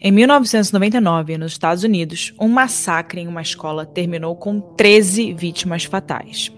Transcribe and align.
Em 0.00 0.12
1999, 0.12 1.36
nos 1.38 1.52
Estados 1.52 1.82
Unidos, 1.82 2.32
um 2.38 2.48
massacre 2.48 3.20
em 3.20 3.26
uma 3.26 3.42
escola 3.42 3.84
terminou 3.84 4.36
com 4.36 4.60
13 4.60 5.32
vítimas 5.32 5.82
fatais. 5.82 6.52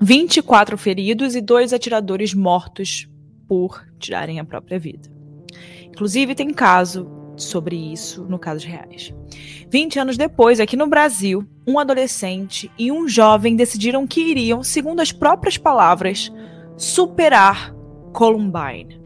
24 0.00 0.78
feridos 0.78 1.34
e 1.34 1.42
dois 1.42 1.74
atiradores 1.74 2.32
mortos 2.32 3.06
por 3.46 3.86
tirarem 3.98 4.40
a 4.40 4.44
própria 4.46 4.78
vida. 4.78 5.10
Inclusive, 5.84 6.34
tem 6.34 6.54
caso 6.54 7.06
sobre 7.36 7.76
isso 7.76 8.24
no 8.24 8.38
Casos 8.38 8.64
Reais. 8.64 9.12
20 9.68 9.98
anos 9.98 10.16
depois, 10.16 10.58
aqui 10.58 10.74
no 10.74 10.86
Brasil, 10.86 11.46
um 11.66 11.78
adolescente 11.78 12.70
e 12.78 12.90
um 12.90 13.06
jovem 13.06 13.56
decidiram 13.56 14.06
que 14.06 14.22
iriam, 14.22 14.62
segundo 14.64 15.00
as 15.00 15.12
próprias 15.12 15.58
palavras, 15.58 16.32
superar 16.78 17.74
Columbine. 18.14 18.98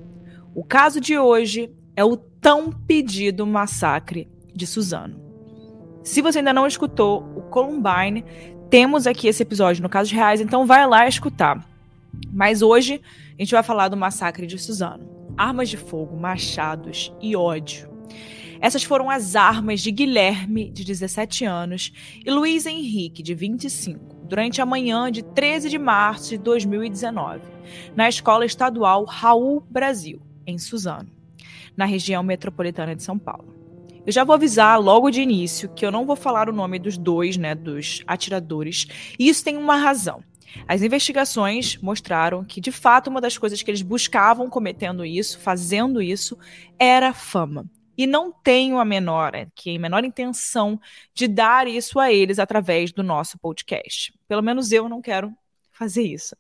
O 0.55 0.63
caso 0.63 1.01
de 1.01 1.19
hoje 1.19 1.73
é 1.97 2.05
o 2.05 2.17
tão 2.45 2.71
pedido 2.71 3.47
massacre 3.47 4.29
de 4.55 4.67
Suzano. 4.67 5.18
Se 6.03 6.21
você 6.21 6.41
ainda 6.41 6.53
não 6.53 6.67
escutou 6.67 7.23
o 7.35 7.41
Columbine, 7.41 8.23
temos 8.68 9.07
aqui 9.07 9.29
esse 9.29 9.43
episódio 9.43 9.82
no 9.82 9.89
Casos 9.89 10.13
Reais, 10.13 10.43
então 10.43 10.67
vai 10.67 10.87
lá 10.87 11.09
escutar. 11.09 11.67
Mas 12.31 12.61
hoje 12.61 13.01
a 13.39 13.43
gente 13.43 13.53
vai 13.53 13.63
falar 13.63 13.89
do 13.89 13.96
massacre 13.96 14.46
de 14.46 14.59
Suzano. 14.59 15.09
Armas 15.39 15.71
de 15.71 15.79
fogo, 15.79 16.21
machados 16.21 17.11
e 17.18 17.35
ódio. 17.35 17.89
Essas 18.61 18.85
foram 18.85 19.09
as 19.09 19.35
armas 19.35 19.81
de 19.81 19.90
Guilherme, 19.90 20.68
de 20.68 20.85
17 20.85 21.46
anos, 21.46 21.95
e 22.26 22.31
Luiz 22.31 22.67
Henrique, 22.67 23.23
de 23.23 23.35
25, 23.35 24.26
durante 24.29 24.61
a 24.61 24.67
manhã 24.67 25.11
de 25.11 25.23
13 25.23 25.71
de 25.71 25.79
março 25.79 26.29
de 26.29 26.39
2019, 26.39 27.40
na 27.96 28.07
Escola 28.07 28.45
Estadual 28.45 29.07
Raul 29.07 29.63
Brasil, 29.71 30.21
em 30.46 30.59
Suzano 30.59 31.14
na 31.77 31.85
região 31.85 32.23
metropolitana 32.23 32.95
de 32.95 33.03
São 33.03 33.19
Paulo. 33.19 33.55
Eu 34.06 34.12
já 34.12 34.23
vou 34.23 34.34
avisar 34.34 34.78
logo 34.78 35.11
de 35.11 35.23
início 35.23 35.69
que 35.70 35.84
eu 35.84 35.91
não 35.91 36.05
vou 36.05 36.15
falar 36.15 36.48
o 36.48 36.53
nome 36.53 36.78
dos 36.78 36.98
dois, 36.98 37.37
né, 37.37 37.55
dos 37.55 38.03
atiradores, 38.07 38.87
e 39.19 39.29
isso 39.29 39.43
tem 39.43 39.57
uma 39.57 39.77
razão. 39.77 40.23
As 40.69 40.83
investigações 40.83 41.79
mostraram 41.79 42.45
que, 42.45 42.61
de 42.61 42.71
fato, 42.71 43.09
uma 43.09 43.21
das 43.21 43.37
coisas 43.39 43.63
que 43.63 43.71
eles 43.71 43.83
buscavam 43.83 44.48
cometendo 44.48 45.05
isso, 45.05 45.39
fazendo 45.41 46.01
isso, 46.01 46.39
era 46.79 47.13
fama. 47.13 47.69
E 47.97 48.07
não 48.07 48.33
tenho 48.33 48.79
a 48.79 48.85
menor, 48.85 49.33
que 49.55 49.77
a 49.77 49.79
menor 49.79 50.05
intenção 50.05 50.81
de 51.15 51.29
dar 51.29 51.67
isso 51.69 51.98
a 51.98 52.13
eles 52.13 52.39
através 52.39 52.93
do 52.93 53.03
nosso 53.03 53.39
podcast. 53.39 54.13
Pelo 54.29 54.43
menos 54.43 54.73
eu 54.73 54.89
não 54.89 55.01
quero 55.01 55.33
fazer 55.75 56.03
isso. 56.03 56.36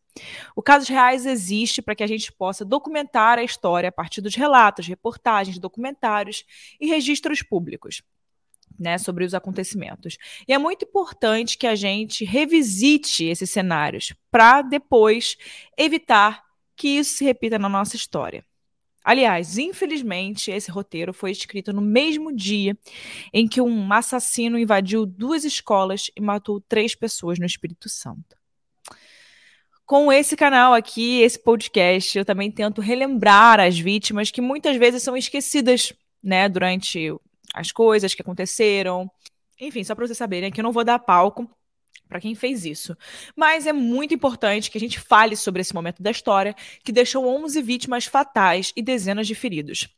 O 0.54 0.62
Casos 0.62 0.88
Reais 0.88 1.26
existe 1.26 1.82
para 1.82 1.94
que 1.94 2.02
a 2.02 2.06
gente 2.06 2.32
possa 2.32 2.64
documentar 2.64 3.38
a 3.38 3.44
história 3.44 3.88
a 3.88 3.92
partir 3.92 4.20
dos 4.20 4.34
relatos, 4.34 4.86
reportagens, 4.86 5.58
documentários 5.58 6.44
e 6.80 6.86
registros 6.86 7.42
públicos. 7.42 8.02
Né, 8.76 8.98
sobre 8.98 9.24
os 9.24 9.34
acontecimentos. 9.34 10.18
E 10.48 10.52
é 10.52 10.58
muito 10.58 10.84
importante 10.84 11.56
que 11.56 11.66
a 11.66 11.76
gente 11.76 12.24
revisite 12.24 13.24
esses 13.24 13.48
cenários 13.48 14.12
para 14.32 14.62
depois 14.62 15.36
evitar 15.78 16.42
que 16.74 16.88
isso 16.88 17.18
se 17.18 17.24
repita 17.24 17.56
na 17.56 17.68
nossa 17.68 17.94
história. 17.94 18.44
Aliás, 19.04 19.58
infelizmente, 19.58 20.50
esse 20.50 20.72
roteiro 20.72 21.12
foi 21.12 21.30
escrito 21.30 21.72
no 21.72 21.80
mesmo 21.80 22.34
dia 22.34 22.76
em 23.32 23.46
que 23.46 23.60
um 23.60 23.92
assassino 23.92 24.58
invadiu 24.58 25.06
duas 25.06 25.44
escolas 25.44 26.10
e 26.16 26.20
matou 26.20 26.60
três 26.60 26.96
pessoas 26.96 27.38
no 27.38 27.46
Espírito 27.46 27.88
Santo. 27.88 28.34
Com 29.86 30.10
esse 30.10 30.34
canal 30.34 30.72
aqui, 30.72 31.20
esse 31.20 31.38
podcast, 31.38 32.16
eu 32.16 32.24
também 32.24 32.50
tento 32.50 32.80
relembrar 32.80 33.60
as 33.60 33.78
vítimas 33.78 34.30
que 34.30 34.40
muitas 34.40 34.76
vezes 34.76 35.02
são 35.02 35.14
esquecidas, 35.14 35.92
né, 36.22 36.48
durante 36.48 37.14
as 37.54 37.70
coisas 37.70 38.14
que 38.14 38.22
aconteceram. 38.22 39.10
Enfim, 39.60 39.84
só 39.84 39.94
para 39.94 40.06
vocês 40.06 40.16
saberem 40.16 40.50
que 40.50 40.58
eu 40.58 40.64
não 40.64 40.72
vou 40.72 40.84
dar 40.84 40.98
palco 40.98 41.48
para 42.08 42.18
quem 42.18 42.34
fez 42.34 42.64
isso. 42.64 42.96
Mas 43.36 43.66
é 43.66 43.74
muito 43.74 44.14
importante 44.14 44.70
que 44.70 44.78
a 44.78 44.80
gente 44.80 44.98
fale 44.98 45.36
sobre 45.36 45.60
esse 45.60 45.74
momento 45.74 46.02
da 46.02 46.10
história 46.10 46.54
que 46.82 46.90
deixou 46.90 47.26
11 47.26 47.60
vítimas 47.60 48.06
fatais 48.06 48.72
e 48.74 48.82
dezenas 48.82 49.26
de 49.26 49.34
feridos 49.34 49.88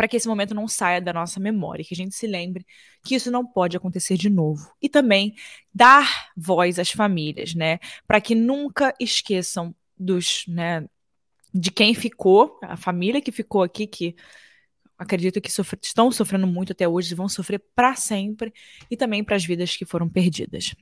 para 0.00 0.08
que 0.08 0.16
esse 0.16 0.26
momento 0.26 0.54
não 0.54 0.66
saia 0.66 0.98
da 0.98 1.12
nossa 1.12 1.38
memória, 1.38 1.84
que 1.84 1.92
a 1.92 1.96
gente 1.96 2.14
se 2.14 2.26
lembre 2.26 2.64
que 3.04 3.14
isso 3.14 3.30
não 3.30 3.44
pode 3.44 3.76
acontecer 3.76 4.16
de 4.16 4.30
novo. 4.30 4.72
E 4.80 4.88
também 4.88 5.34
dar 5.74 6.30
voz 6.34 6.78
às 6.78 6.90
famílias, 6.90 7.54
né, 7.54 7.78
para 8.06 8.18
que 8.18 8.34
nunca 8.34 8.94
esqueçam 8.98 9.74
dos, 9.98 10.44
né, 10.48 10.86
de 11.52 11.70
quem 11.70 11.92
ficou, 11.92 12.58
a 12.62 12.78
família 12.78 13.20
que 13.20 13.30
ficou 13.30 13.62
aqui 13.62 13.86
que 13.86 14.16
acredito 14.96 15.38
que 15.38 15.52
sofre, 15.52 15.78
estão 15.82 16.10
sofrendo 16.10 16.46
muito 16.46 16.72
até 16.72 16.88
hoje 16.88 17.14
vão 17.14 17.28
sofrer 17.28 17.62
para 17.74 17.94
sempre 17.94 18.54
e 18.90 18.96
também 18.96 19.22
para 19.22 19.36
as 19.36 19.44
vidas 19.44 19.76
que 19.76 19.84
foram 19.84 20.08
perdidas. 20.08 20.74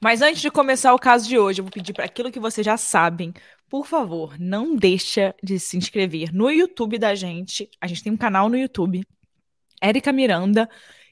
Mas 0.00 0.22
antes 0.22 0.40
de 0.40 0.50
começar 0.50 0.94
o 0.94 0.98
caso 0.98 1.28
de 1.28 1.38
hoje, 1.38 1.60
eu 1.60 1.64
vou 1.64 1.72
pedir 1.72 1.92
para 1.92 2.04
aquilo 2.04 2.32
que 2.32 2.40
vocês 2.40 2.64
já 2.64 2.76
sabem, 2.76 3.32
por 3.72 3.86
favor, 3.86 4.38
não 4.38 4.76
deixa 4.76 5.34
de 5.42 5.58
se 5.58 5.78
inscrever 5.78 6.30
no 6.30 6.50
YouTube 6.50 6.98
da 6.98 7.14
gente. 7.14 7.70
A 7.80 7.86
gente 7.86 8.02
tem 8.02 8.12
um 8.12 8.18
canal 8.18 8.50
no 8.50 8.58
YouTube, 8.58 9.02
Érica 9.80 10.12
Miranda. 10.12 10.68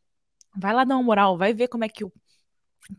Vai 0.57 0.73
lá 0.73 0.83
dar 0.83 0.95
uma 0.95 1.03
moral, 1.03 1.37
vai 1.37 1.53
ver 1.53 1.67
como 1.67 1.83
é 1.83 1.89
que 1.89 2.03
o 2.03 2.11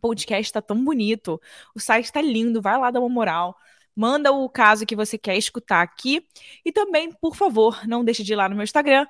podcast 0.00 0.42
está 0.42 0.62
tão 0.62 0.84
bonito. 0.84 1.41
O 1.75 1.80
site 1.80 2.04
está 2.04 2.20
lindo, 2.20 2.62
vai 2.62 2.78
lá 2.78 2.92
dar 2.92 3.00
uma 3.00 3.09
moral 3.09 3.56
manda 4.00 4.32
o 4.32 4.48
caso 4.48 4.86
que 4.86 4.96
você 4.96 5.18
quer 5.18 5.36
escutar 5.36 5.82
aqui. 5.82 6.26
E 6.64 6.72
também, 6.72 7.12
por 7.12 7.36
favor, 7.36 7.86
não 7.86 8.02
deixe 8.02 8.24
de 8.24 8.32
ir 8.32 8.36
lá 8.36 8.48
no 8.48 8.54
meu 8.54 8.64
Instagram, 8.64 9.06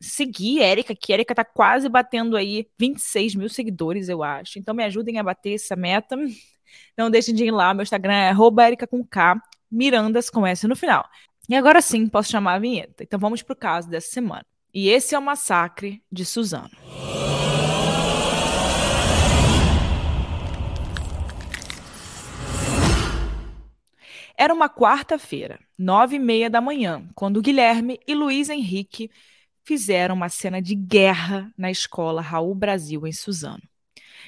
seguir 0.00 0.62
Érica, 0.62 0.94
que 0.94 1.12
Érica 1.12 1.34
tá 1.34 1.44
quase 1.44 1.90
batendo 1.90 2.34
aí 2.34 2.66
26 2.78 3.34
mil 3.34 3.50
seguidores, 3.50 4.08
eu 4.08 4.22
acho. 4.22 4.58
Então 4.58 4.74
me 4.74 4.82
ajudem 4.82 5.18
a 5.18 5.22
bater 5.22 5.56
essa 5.56 5.76
meta. 5.76 6.16
Não 6.96 7.10
deixem 7.10 7.34
de 7.34 7.44
ir 7.44 7.50
lá, 7.50 7.74
meu 7.74 7.82
Instagram 7.82 8.14
é 8.14 8.32
Érica 8.66 8.86
com 8.86 9.04
K, 9.04 9.38
Mirandas 9.70 10.30
com 10.30 10.46
S 10.46 10.66
no 10.66 10.74
final. 10.74 11.06
E 11.46 11.54
agora 11.54 11.82
sim, 11.82 12.08
posso 12.08 12.30
chamar 12.30 12.54
a 12.54 12.58
vinheta. 12.58 13.02
Então 13.02 13.20
vamos 13.20 13.42
pro 13.42 13.54
caso 13.54 13.90
dessa 13.90 14.10
semana. 14.10 14.46
E 14.72 14.88
esse 14.88 15.14
é 15.14 15.18
o 15.18 15.22
massacre 15.22 16.02
de 16.10 16.24
Suzano. 16.24 16.70
Era 24.42 24.52
uma 24.52 24.68
quarta-feira, 24.68 25.60
nove 25.78 26.16
e 26.16 26.18
meia 26.18 26.50
da 26.50 26.60
manhã, 26.60 27.08
quando 27.14 27.40
Guilherme 27.40 28.00
e 28.08 28.12
Luiz 28.12 28.50
Henrique 28.50 29.08
fizeram 29.62 30.16
uma 30.16 30.28
cena 30.28 30.60
de 30.60 30.74
guerra 30.74 31.48
na 31.56 31.70
escola 31.70 32.20
Raul 32.20 32.52
Brasil, 32.52 33.06
em 33.06 33.12
Suzano. 33.12 33.62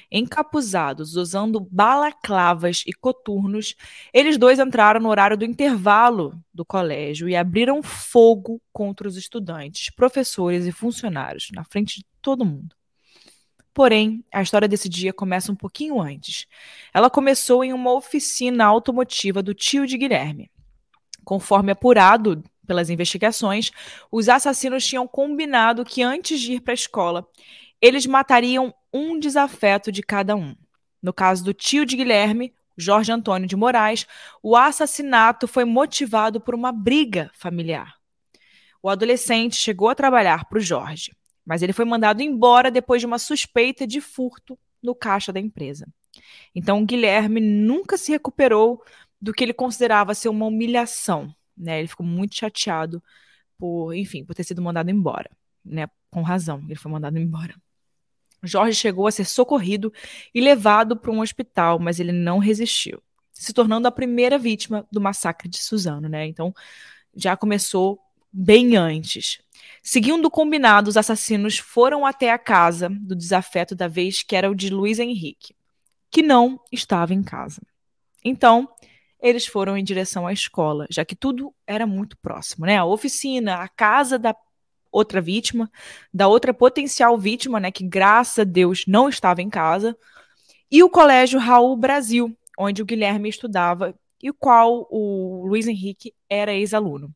Encapuzados, 0.09 1.17
usando 1.17 1.59
balaclavas 1.59 2.81
e 2.87 2.93
coturnos, 2.93 3.75
eles 4.13 4.37
dois 4.37 4.57
entraram 4.57 5.01
no 5.01 5.09
horário 5.09 5.35
do 5.35 5.43
intervalo 5.43 6.41
do 6.53 6.63
colégio 6.63 7.27
e 7.27 7.35
abriram 7.35 7.83
fogo 7.83 8.61
contra 8.71 9.09
os 9.09 9.17
estudantes, 9.17 9.89
professores 9.89 10.65
e 10.65 10.71
funcionários, 10.71 11.49
na 11.53 11.65
frente 11.65 11.99
de 11.99 12.05
todo 12.21 12.45
mundo. 12.45 12.73
Porém, 13.75 14.23
a 14.31 14.41
história 14.41 14.69
desse 14.69 14.87
dia 14.87 15.11
começa 15.11 15.51
um 15.51 15.55
pouquinho 15.55 16.01
antes. 16.01 16.47
Ela 16.93 17.09
começou 17.09 17.61
em 17.61 17.73
uma 17.73 17.91
oficina 17.91 18.63
automotiva 18.63 19.43
do 19.43 19.53
tio 19.53 19.85
de 19.85 19.97
Guilherme. 19.97 20.49
Conforme 21.25 21.73
apurado 21.73 22.41
pelas 22.65 22.89
investigações, 22.89 23.71
os 24.09 24.29
assassinos 24.29 24.87
tinham 24.87 25.05
combinado 25.05 25.83
que 25.83 26.01
antes 26.01 26.39
de 26.39 26.53
ir 26.53 26.61
para 26.61 26.71
a 26.71 26.73
escola, 26.73 27.27
eles 27.81 28.05
matariam 28.05 28.73
um 28.93 29.19
desafeto 29.19 29.91
de 29.91 30.01
cada 30.01 30.37
um. 30.37 30.55
No 31.03 31.11
caso 31.11 31.43
do 31.43 31.53
tio 31.53 31.85
de 31.85 31.97
Guilherme, 31.97 32.53
Jorge 32.77 33.11
Antônio 33.11 33.45
de 33.45 33.57
Moraes, 33.57 34.07
o 34.41 34.55
assassinato 34.55 35.49
foi 35.49 35.65
motivado 35.65 36.39
por 36.39 36.55
uma 36.55 36.71
briga 36.71 37.29
familiar. 37.33 37.95
O 38.81 38.87
adolescente 38.87 39.57
chegou 39.57 39.89
a 39.89 39.95
trabalhar 39.95 40.45
para 40.45 40.59
o 40.59 40.61
Jorge 40.61 41.11
mas 41.45 41.61
ele 41.61 41.73
foi 41.73 41.85
mandado 41.85 42.21
embora 42.21 42.71
depois 42.71 43.01
de 43.01 43.05
uma 43.05 43.19
suspeita 43.19 43.85
de 43.85 44.01
furto 44.01 44.57
no 44.81 44.95
caixa 44.95 45.31
da 45.31 45.39
empresa. 45.39 45.87
Então, 46.53 46.85
Guilherme 46.85 47.39
nunca 47.39 47.97
se 47.97 48.11
recuperou 48.11 48.83
do 49.21 49.33
que 49.33 49.43
ele 49.43 49.53
considerava 49.53 50.15
ser 50.15 50.29
uma 50.29 50.45
humilhação. 50.45 51.33
Né? 51.55 51.79
Ele 51.79 51.87
ficou 51.87 52.05
muito 52.05 52.35
chateado 52.35 53.03
por, 53.57 53.93
enfim, 53.93 54.23
por 54.23 54.33
ter 54.33 54.43
sido 54.43 54.61
mandado 54.61 54.89
embora. 54.89 55.29
Né? 55.63 55.87
Com 56.09 56.21
razão, 56.21 56.63
ele 56.65 56.75
foi 56.75 56.91
mandado 56.91 57.17
embora. 57.19 57.55
Jorge 58.43 58.77
chegou 58.77 59.07
a 59.07 59.11
ser 59.11 59.25
socorrido 59.25 59.91
e 60.33 60.39
levado 60.39 60.95
para 60.95 61.11
um 61.11 61.21
hospital, 61.21 61.79
mas 61.79 61.99
ele 61.99 62.11
não 62.11 62.37
resistiu, 62.37 63.01
se 63.31 63.51
tornando 63.53 63.87
a 63.87 63.91
primeira 63.91 64.37
vítima 64.37 64.87
do 64.91 65.01
massacre 65.01 65.49
de 65.49 65.57
Suzano. 65.57 66.07
Né? 66.07 66.27
Então, 66.27 66.53
já 67.15 67.35
começou 67.35 67.99
bem 68.37 68.75
antes. 68.75 69.39
Seguindo 69.81 70.25
o 70.25 70.31
combinado, 70.31 70.89
os 70.89 70.97
assassinos 70.97 71.57
foram 71.57 72.05
até 72.05 72.31
a 72.31 72.37
casa 72.37 72.89
do 72.89 73.15
desafeto 73.15 73.73
da 73.73 73.87
vez, 73.87 74.23
que 74.23 74.35
era 74.35 74.51
o 74.51 74.55
de 74.55 74.69
Luiz 74.69 74.99
Henrique, 74.99 75.55
que 76.11 76.21
não 76.21 76.59
estava 76.69 77.13
em 77.13 77.23
casa. 77.23 77.61
Então, 78.23 78.67
eles 79.21 79.47
foram 79.47 79.77
em 79.77 79.83
direção 79.83 80.27
à 80.27 80.33
escola, 80.33 80.85
já 80.89 81.05
que 81.05 81.15
tudo 81.15 81.53
era 81.65 81.87
muito 81.87 82.17
próximo, 82.17 82.65
né? 82.65 82.77
A 82.77 82.83
oficina, 82.83 83.55
a 83.55 83.69
casa 83.69 84.19
da 84.19 84.35
outra 84.91 85.21
vítima, 85.21 85.71
da 86.13 86.27
outra 86.27 86.53
potencial 86.53 87.17
vítima, 87.17 87.59
né, 87.59 87.69
que 87.69 87.85
graças 87.85 88.39
a 88.39 88.43
Deus 88.43 88.85
não 88.87 89.09
estava 89.09 89.41
em 89.41 89.49
casa, 89.49 89.95
e 90.71 90.81
o 90.83 90.89
colégio 90.89 91.39
Raul 91.39 91.75
Brasil, 91.75 92.35
onde 92.57 92.81
o 92.81 92.85
Guilherme 92.85 93.29
estudava 93.29 93.93
e 94.21 94.29
o 94.29 94.33
qual 94.33 94.87
o 94.89 95.45
Luiz 95.45 95.67
Henrique 95.67 96.13
era 96.29 96.53
ex-aluno. 96.53 97.13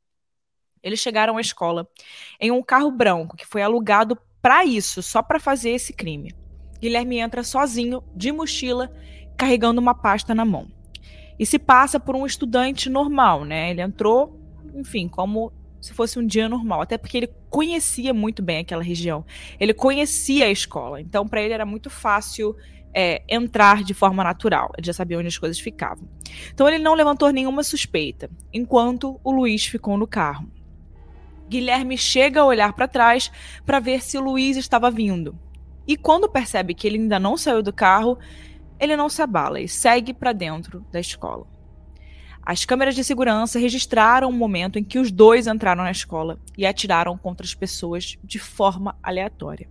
Eles 0.84 1.00
chegaram 1.00 1.38
à 1.38 1.42
escola 1.42 1.88
em 2.40 2.52
um 2.52 2.62
carro 2.62 2.92
branco 2.92 3.36
que 3.36 3.46
foi 3.46 3.62
alugado 3.62 4.18
para 4.42 4.66
isso, 4.66 5.02
só 5.02 5.22
para 5.22 5.40
fazer 5.40 5.72
esse 5.72 5.94
crime. 5.94 6.34
Guilherme 6.80 7.20
entra 7.20 7.44
sozinho, 7.44 8.04
de 8.16 8.31
mochila, 8.31 8.92
carregando 9.38 9.81
uma 9.81 9.94
pasta 9.94 10.34
na 10.34 10.46
mão. 10.46 10.68
E 11.38 11.46
se 11.46 11.60
passa 11.60 12.00
por 12.00 12.16
um 12.16 12.26
estudante 12.26 12.90
normal, 12.90 13.46
né? 13.46 13.72
Ele 13.72 13.81
entrou, 13.81 14.40
enfim, 14.76 15.08
como 15.08 15.52
se 15.81 15.94
fosse 15.94 16.20
um 16.20 16.26
dia 16.26 16.50
normal, 16.50 16.81
até 16.81 16.98
porque 16.98 17.18
ele 17.18 17.30
conhecia 17.50 18.14
muito 18.14 18.44
bem 18.44 18.60
aquela 18.60 18.84
região. 18.84 19.26
Ele 19.60 19.74
conhecia 19.74 20.46
a 20.46 20.52
escola, 20.52 21.00
então 21.00 21.28
para 21.28 21.42
ele 21.42 21.54
era 21.54 21.66
muito 21.66 21.90
fácil 21.90 22.56
é, 22.94 23.24
entrar 23.30 23.84
de 23.84 23.94
forma 23.94 24.24
natural. 24.24 24.72
Ele 24.78 24.86
já 24.86 24.94
sabia 24.94 25.18
onde 25.18 25.28
as 25.28 25.38
coisas 25.38 25.60
ficavam. 25.60 26.08
Então 26.54 26.68
ele 26.68 26.80
não 26.80 26.94
levantou 26.94 27.31
nenhuma 27.31 27.64
suspeita, 27.64 28.30
enquanto 28.54 29.20
o 29.24 29.31
Luiz 29.31 29.66
ficou 29.66 29.98
no 29.98 30.08
carro. 30.08 30.50
Guilherme 31.50 31.98
chega 31.98 32.42
a 32.42 32.46
olhar 32.46 32.74
para 32.74 32.88
trás 32.88 33.31
para 33.66 33.80
ver 33.80 34.04
se 34.04 34.18
o 34.18 34.22
Luiz 34.22 34.56
estava 34.56 34.92
vindo. 34.92 35.38
E 35.88 35.98
quando 35.98 36.30
percebe 36.30 36.75
que 36.75 36.86
ele 36.86 36.98
ainda 36.98 37.19
não 37.19 37.36
saiu 37.36 37.63
do 37.63 37.74
carro, 37.74 38.19
ele 38.80 38.96
não 38.96 39.10
se 39.10 39.22
abala 39.22 39.60
e 39.60 39.68
segue 39.68 40.13
para 40.13 40.31
dentro 40.31 40.86
da 40.92 41.00
escola. 41.00 41.48
As 42.42 42.66
câmeras 42.66 42.96
de 42.96 43.04
segurança 43.04 43.60
registraram 43.60 44.30
o 44.30 44.34
momento 44.34 44.78
em 44.78 44.84
que 44.84 45.00
os 45.00 45.12
dois 45.12 45.48
entraram 45.48 45.84
na 45.84 45.92
escola 45.92 46.40
e 46.57 46.66
atiraram 46.66 47.18
contra 47.18 47.46
as 47.46 47.54
pessoas 47.54 48.18
de 48.24 48.40
forma 48.40 48.95
aleatória. 49.02 49.68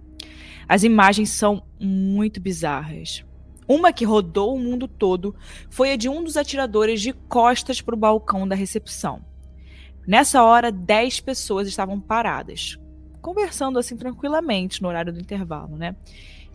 As 0.69 0.82
imagens 0.82 1.31
são 1.31 1.62
muito 1.81 2.40
bizarras. 2.40 3.24
Uma 3.66 3.92
que 3.92 4.04
rodou 4.04 4.54
o 4.54 4.60
mundo 4.60 4.88
todo 4.88 5.34
foi 5.70 5.92
a 5.92 5.96
de 5.96 6.08
um 6.08 6.24
dos 6.24 6.36
atiradores 6.36 7.00
de 7.00 7.12
costas 7.12 7.81
para 7.81 7.94
o 7.94 7.98
balcão 7.98 8.46
da 8.46 8.54
recepção. 8.54 9.24
Nessa 10.08 10.43
hora, 10.43 10.72
10 10.72 11.20
pessoas 11.20 11.69
estavam 11.69 12.00
paradas, 12.00 12.78
conversando 13.20 13.78
assim 13.78 13.94
tranquilamente 13.94 14.81
no 14.81 14.88
horário 14.88 15.12
do 15.12 15.20
intervalo, 15.20 15.76
né? 15.76 15.94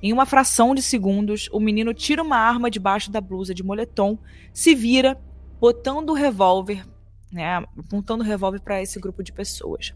Em 0.02 0.12
uma 0.12 0.26
fração 0.26 0.74
de 0.74 0.82
segundos, 0.82 1.50
o 1.52 1.60
menino 1.60 1.94
tira 1.94 2.24
uma 2.24 2.36
arma 2.36 2.72
debaixo 2.72 3.12
da 3.12 3.22
blusa 3.22 3.54
de 3.54 3.62
moletom, 3.62 4.18
se 4.52 4.74
vira, 4.74 5.22
botando 5.62 6.10
o 6.10 6.14
revólver, 6.14 6.84
né, 7.32 7.58
apontando 7.78 8.24
o 8.24 8.28
revólver 8.28 8.60
para 8.60 8.82
esse 8.82 9.00
grupo 9.00 9.22
de 9.22 9.32
pessoas. 9.32 9.94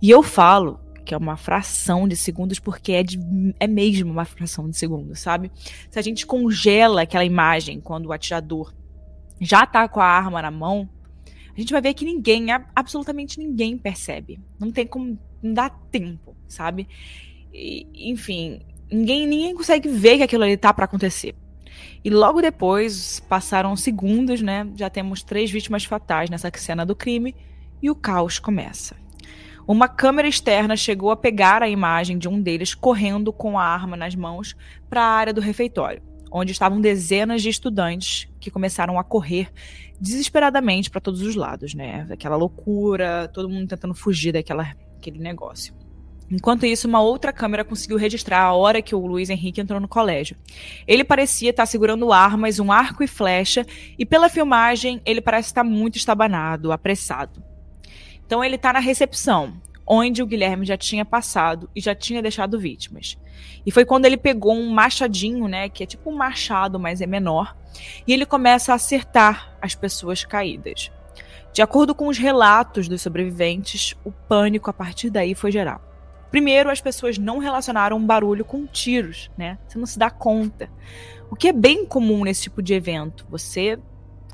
E 0.00 0.08
eu 0.08 0.22
falo 0.22 0.80
que 1.04 1.12
é 1.12 1.18
uma 1.18 1.36
fração 1.36 2.08
de 2.08 2.16
segundos 2.16 2.58
porque 2.58 2.92
é, 2.92 3.02
de, 3.02 3.20
é 3.60 3.66
mesmo 3.66 4.10
uma 4.10 4.24
fração 4.24 4.66
de 4.66 4.78
segundos, 4.78 5.20
sabe? 5.20 5.52
Se 5.90 5.98
a 5.98 6.02
gente 6.02 6.26
congela 6.26 7.02
aquela 7.02 7.24
imagem 7.24 7.82
quando 7.82 8.06
o 8.06 8.12
atirador 8.12 8.72
já 9.38 9.66
tá 9.66 9.86
com 9.86 10.00
a 10.00 10.06
arma 10.06 10.40
na 10.40 10.50
mão, 10.50 10.88
a 11.58 11.60
gente 11.60 11.72
vai 11.72 11.82
ver 11.82 11.92
que 11.92 12.04
ninguém, 12.04 12.46
absolutamente 12.72 13.40
ninguém 13.40 13.76
percebe. 13.76 14.38
Não 14.60 14.70
tem 14.70 14.86
como, 14.86 15.18
não 15.42 15.52
dá 15.52 15.68
tempo, 15.68 16.36
sabe? 16.46 16.86
E, 17.52 17.84
enfim, 18.12 18.60
ninguém, 18.88 19.26
ninguém 19.26 19.56
consegue 19.56 19.88
ver 19.88 20.18
que 20.18 20.22
aquilo 20.22 20.44
ali 20.44 20.56
tá 20.56 20.72
para 20.72 20.84
acontecer. 20.84 21.34
E 22.04 22.10
logo 22.10 22.40
depois, 22.40 23.18
passaram 23.28 23.74
segundos, 23.74 24.40
né? 24.40 24.70
Já 24.76 24.88
temos 24.88 25.24
três 25.24 25.50
vítimas 25.50 25.84
fatais 25.84 26.30
nessa 26.30 26.48
cena 26.54 26.86
do 26.86 26.94
crime 26.94 27.34
e 27.82 27.90
o 27.90 27.94
caos 27.96 28.38
começa. 28.38 28.94
Uma 29.66 29.88
câmera 29.88 30.28
externa 30.28 30.76
chegou 30.76 31.10
a 31.10 31.16
pegar 31.16 31.60
a 31.60 31.68
imagem 31.68 32.18
de 32.18 32.28
um 32.28 32.40
deles 32.40 32.72
correndo 32.72 33.32
com 33.32 33.58
a 33.58 33.64
arma 33.64 33.96
nas 33.96 34.14
mãos 34.14 34.56
para 34.88 35.02
a 35.02 35.10
área 35.10 35.32
do 35.32 35.40
refeitório, 35.40 36.02
onde 36.30 36.52
estavam 36.52 36.80
dezenas 36.80 37.42
de 37.42 37.48
estudantes 37.48 38.28
que 38.40 38.50
começaram 38.50 38.98
a 38.98 39.04
correr 39.04 39.50
desesperadamente 40.00 40.90
para 40.90 41.00
todos 41.00 41.22
os 41.22 41.34
lados, 41.34 41.74
né? 41.74 42.06
Aquela 42.10 42.36
loucura, 42.36 43.28
todo 43.32 43.48
mundo 43.48 43.68
tentando 43.68 43.94
fugir 43.94 44.32
daquela 44.32 44.74
aquele 44.96 45.18
negócio. 45.18 45.74
Enquanto 46.30 46.66
isso, 46.66 46.86
uma 46.86 47.00
outra 47.00 47.32
câmera 47.32 47.64
conseguiu 47.64 47.96
registrar 47.96 48.42
a 48.42 48.52
hora 48.52 48.82
que 48.82 48.94
o 48.94 49.06
Luiz 49.06 49.30
Henrique 49.30 49.60
entrou 49.60 49.80
no 49.80 49.88
colégio. 49.88 50.36
Ele 50.86 51.02
parecia 51.02 51.50
estar 51.50 51.64
segurando 51.64 52.12
armas, 52.12 52.58
um 52.58 52.70
arco 52.70 53.02
e 53.02 53.06
flecha, 53.06 53.64
e 53.98 54.04
pela 54.04 54.28
filmagem 54.28 55.00
ele 55.06 55.22
parece 55.22 55.48
estar 55.48 55.64
muito 55.64 55.96
estabanado, 55.96 56.70
apressado. 56.70 57.42
Então 58.26 58.44
ele 58.44 58.56
está 58.56 58.74
na 58.74 58.78
recepção, 58.78 59.54
onde 59.88 60.22
o 60.22 60.26
Guilherme 60.26 60.66
já 60.66 60.76
tinha 60.76 61.04
passado 61.04 61.70
e 61.74 61.80
já 61.80 61.94
tinha 61.94 62.20
deixado 62.20 62.60
vítimas. 62.60 63.16
E 63.64 63.70
foi 63.70 63.84
quando 63.84 64.04
ele 64.04 64.16
pegou 64.16 64.54
um 64.54 64.70
machadinho, 64.70 65.48
né, 65.48 65.68
que 65.68 65.82
é 65.82 65.86
tipo 65.86 66.10
um 66.10 66.16
machado, 66.16 66.78
mas 66.78 67.00
é 67.00 67.06
menor, 67.06 67.56
e 68.06 68.12
ele 68.12 68.26
começa 68.26 68.72
a 68.72 68.74
acertar 68.74 69.56
as 69.62 69.74
pessoas 69.74 70.24
caídas. 70.24 70.90
De 71.52 71.62
acordo 71.62 71.94
com 71.94 72.08
os 72.08 72.18
relatos 72.18 72.88
dos 72.88 73.00
sobreviventes, 73.00 73.94
o 74.04 74.12
pânico 74.12 74.68
a 74.68 74.72
partir 74.72 75.10
daí 75.10 75.34
foi 75.34 75.50
geral. 75.50 75.80
Primeiro, 76.30 76.70
as 76.70 76.80
pessoas 76.80 77.16
não 77.16 77.38
relacionaram 77.38 77.96
um 77.96 78.06
barulho 78.06 78.44
com 78.44 78.66
tiros, 78.66 79.30
né? 79.36 79.58
Você 79.66 79.78
não 79.78 79.86
se 79.86 79.98
dá 79.98 80.10
conta. 80.10 80.70
O 81.30 81.34
que 81.34 81.48
é 81.48 81.52
bem 81.52 81.86
comum 81.86 82.22
nesse 82.22 82.42
tipo 82.42 82.62
de 82.62 82.74
evento. 82.74 83.26
Você. 83.30 83.78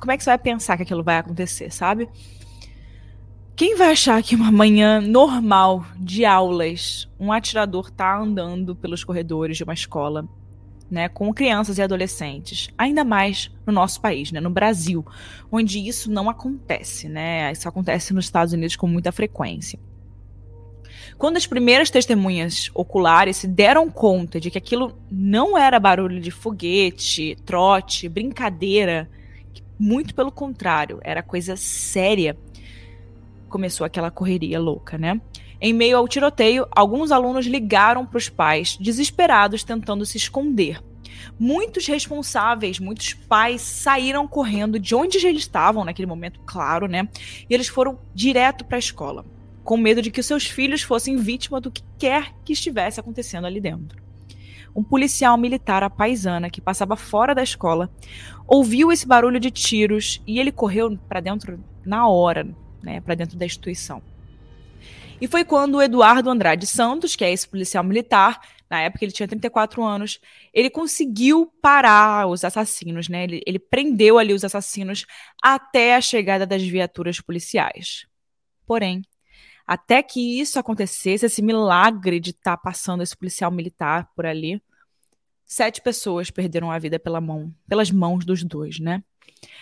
Como 0.00 0.10
é 0.10 0.16
que 0.16 0.24
você 0.24 0.30
vai 0.30 0.38
pensar 0.38 0.76
que 0.76 0.82
aquilo 0.82 1.04
vai 1.04 1.18
acontecer, 1.18 1.72
sabe? 1.72 2.08
Quem 3.56 3.76
vai 3.76 3.92
achar 3.92 4.20
que 4.20 4.34
uma 4.34 4.50
manhã 4.50 5.00
normal 5.00 5.86
de 5.96 6.24
aulas, 6.24 7.08
um 7.20 7.30
atirador 7.30 7.88
tá 7.88 8.18
andando 8.18 8.74
pelos 8.74 9.04
corredores 9.04 9.56
de 9.56 9.62
uma 9.62 9.72
escola 9.74 10.28
né, 10.90 11.08
com 11.08 11.32
crianças 11.32 11.78
e 11.78 11.82
adolescentes, 11.82 12.68
ainda 12.76 13.04
mais 13.04 13.52
no 13.64 13.72
nosso 13.72 14.00
país, 14.00 14.32
né, 14.32 14.40
no 14.40 14.50
Brasil, 14.50 15.06
onde 15.52 15.78
isso 15.78 16.10
não 16.10 16.28
acontece, 16.28 17.08
né? 17.08 17.52
Isso 17.52 17.68
acontece 17.68 18.12
nos 18.12 18.24
Estados 18.24 18.52
Unidos 18.52 18.74
com 18.74 18.88
muita 18.88 19.12
frequência. 19.12 19.78
Quando 21.16 21.36
as 21.36 21.46
primeiras 21.46 21.90
testemunhas 21.90 22.72
oculares 22.74 23.36
se 23.36 23.46
deram 23.46 23.88
conta 23.88 24.40
de 24.40 24.50
que 24.50 24.58
aquilo 24.58 24.98
não 25.08 25.56
era 25.56 25.78
barulho 25.78 26.20
de 26.20 26.32
foguete, 26.32 27.36
trote, 27.46 28.08
brincadeira, 28.08 29.08
muito 29.78 30.12
pelo 30.12 30.32
contrário, 30.32 30.98
era 31.02 31.22
coisa 31.22 31.56
séria, 31.56 32.36
começou 33.54 33.84
aquela 33.84 34.10
correria 34.10 34.58
louca, 34.58 34.98
né? 34.98 35.20
Em 35.60 35.72
meio 35.72 35.96
ao 35.96 36.08
tiroteio, 36.08 36.66
alguns 36.72 37.12
alunos 37.12 37.46
ligaram 37.46 38.04
para 38.04 38.18
os 38.18 38.28
pais, 38.28 38.76
desesperados, 38.80 39.62
tentando 39.62 40.04
se 40.04 40.16
esconder. 40.16 40.82
Muitos 41.38 41.86
responsáveis, 41.86 42.80
muitos 42.80 43.14
pais 43.14 43.60
saíram 43.60 44.26
correndo 44.26 44.76
de 44.76 44.92
onde 44.92 45.24
eles 45.24 45.42
estavam 45.42 45.84
naquele 45.84 46.08
momento, 46.08 46.40
claro, 46.44 46.88
né? 46.88 47.08
E 47.48 47.54
eles 47.54 47.68
foram 47.68 47.96
direto 48.12 48.64
para 48.64 48.76
a 48.76 48.80
escola, 48.80 49.24
com 49.62 49.76
medo 49.76 50.02
de 50.02 50.10
que 50.10 50.20
seus 50.20 50.46
filhos 50.46 50.82
fossem 50.82 51.14
vítima 51.16 51.60
do 51.60 51.70
que 51.70 51.84
quer 51.96 52.34
que 52.44 52.54
estivesse 52.54 52.98
acontecendo 52.98 53.46
ali 53.46 53.60
dentro. 53.60 54.02
Um 54.74 54.82
policial 54.82 55.38
militar 55.38 55.84
à 55.84 55.88
paisana 55.88 56.50
que 56.50 56.60
passava 56.60 56.96
fora 56.96 57.36
da 57.36 57.42
escola 57.44 57.88
ouviu 58.48 58.90
esse 58.90 59.06
barulho 59.06 59.38
de 59.38 59.52
tiros 59.52 60.20
e 60.26 60.40
ele 60.40 60.50
correu 60.50 60.98
para 61.08 61.20
dentro 61.20 61.62
na 61.86 62.08
hora, 62.08 62.52
né, 62.84 63.00
para 63.00 63.14
dentro 63.14 63.36
da 63.36 63.46
instituição. 63.46 64.02
E 65.20 65.26
foi 65.26 65.44
quando 65.44 65.76
o 65.76 65.82
Eduardo 65.82 66.28
Andrade 66.28 66.66
Santos, 66.66 67.16
que 67.16 67.24
é 67.24 67.32
esse 67.32 67.48
policial 67.48 67.82
militar, 67.82 68.40
na 68.68 68.80
época 68.80 69.04
ele 69.04 69.12
tinha 69.12 69.28
34 69.28 69.82
anos, 69.82 70.20
ele 70.52 70.68
conseguiu 70.68 71.46
parar 71.62 72.26
os 72.26 72.44
assassinos, 72.44 73.08
né? 73.08 73.24
Ele, 73.24 73.42
ele 73.46 73.58
prendeu 73.58 74.18
ali 74.18 74.32
os 74.32 74.44
assassinos 74.44 75.06
até 75.42 75.94
a 75.94 76.00
chegada 76.00 76.46
das 76.46 76.62
viaturas 76.62 77.20
policiais. 77.20 78.06
Porém, 78.66 79.02
até 79.66 80.02
que 80.02 80.40
isso 80.40 80.58
acontecesse, 80.58 81.24
esse 81.24 81.40
milagre 81.40 82.18
de 82.18 82.30
estar 82.30 82.56
tá 82.56 82.62
passando 82.62 83.02
esse 83.02 83.16
policial 83.16 83.50
militar 83.50 84.10
por 84.14 84.26
ali, 84.26 84.60
sete 85.46 85.80
pessoas 85.80 86.30
perderam 86.30 86.70
a 86.70 86.78
vida 86.78 86.98
pela 86.98 87.20
mão, 87.20 87.54
pelas 87.68 87.90
mãos 87.90 88.24
dos 88.24 88.42
dois, 88.42 88.80
né? 88.80 89.02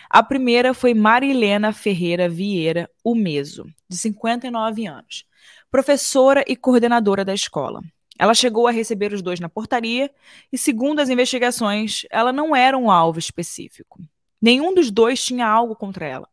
A 0.08 0.22
primeira 0.22 0.74
foi 0.74 0.94
Marilena 0.94 1.72
Ferreira 1.72 2.28
Vieira 2.28 2.90
Umeso, 3.04 3.66
de 3.88 3.96
59 3.96 4.86
anos 4.86 5.24
professora 5.72 6.44
e 6.46 6.54
coordenadora 6.54 7.24
da 7.24 7.32
escola. 7.32 7.82
Ela 8.18 8.34
chegou 8.34 8.68
a 8.68 8.70
receber 8.70 9.10
os 9.14 9.22
dois 9.22 9.40
na 9.40 9.48
portaria 9.48 10.10
e, 10.52 10.58
segundo 10.58 11.00
as 11.00 11.08
investigações, 11.08 12.02
ela 12.10 12.30
não 12.30 12.54
era 12.54 12.76
um 12.76 12.90
alvo 12.90 13.18
específico. 13.18 13.98
Nenhum 14.40 14.74
dos 14.74 14.90
dois 14.90 15.24
tinha 15.24 15.46
algo 15.46 15.74
contra 15.74 16.06
ela. 16.06 16.28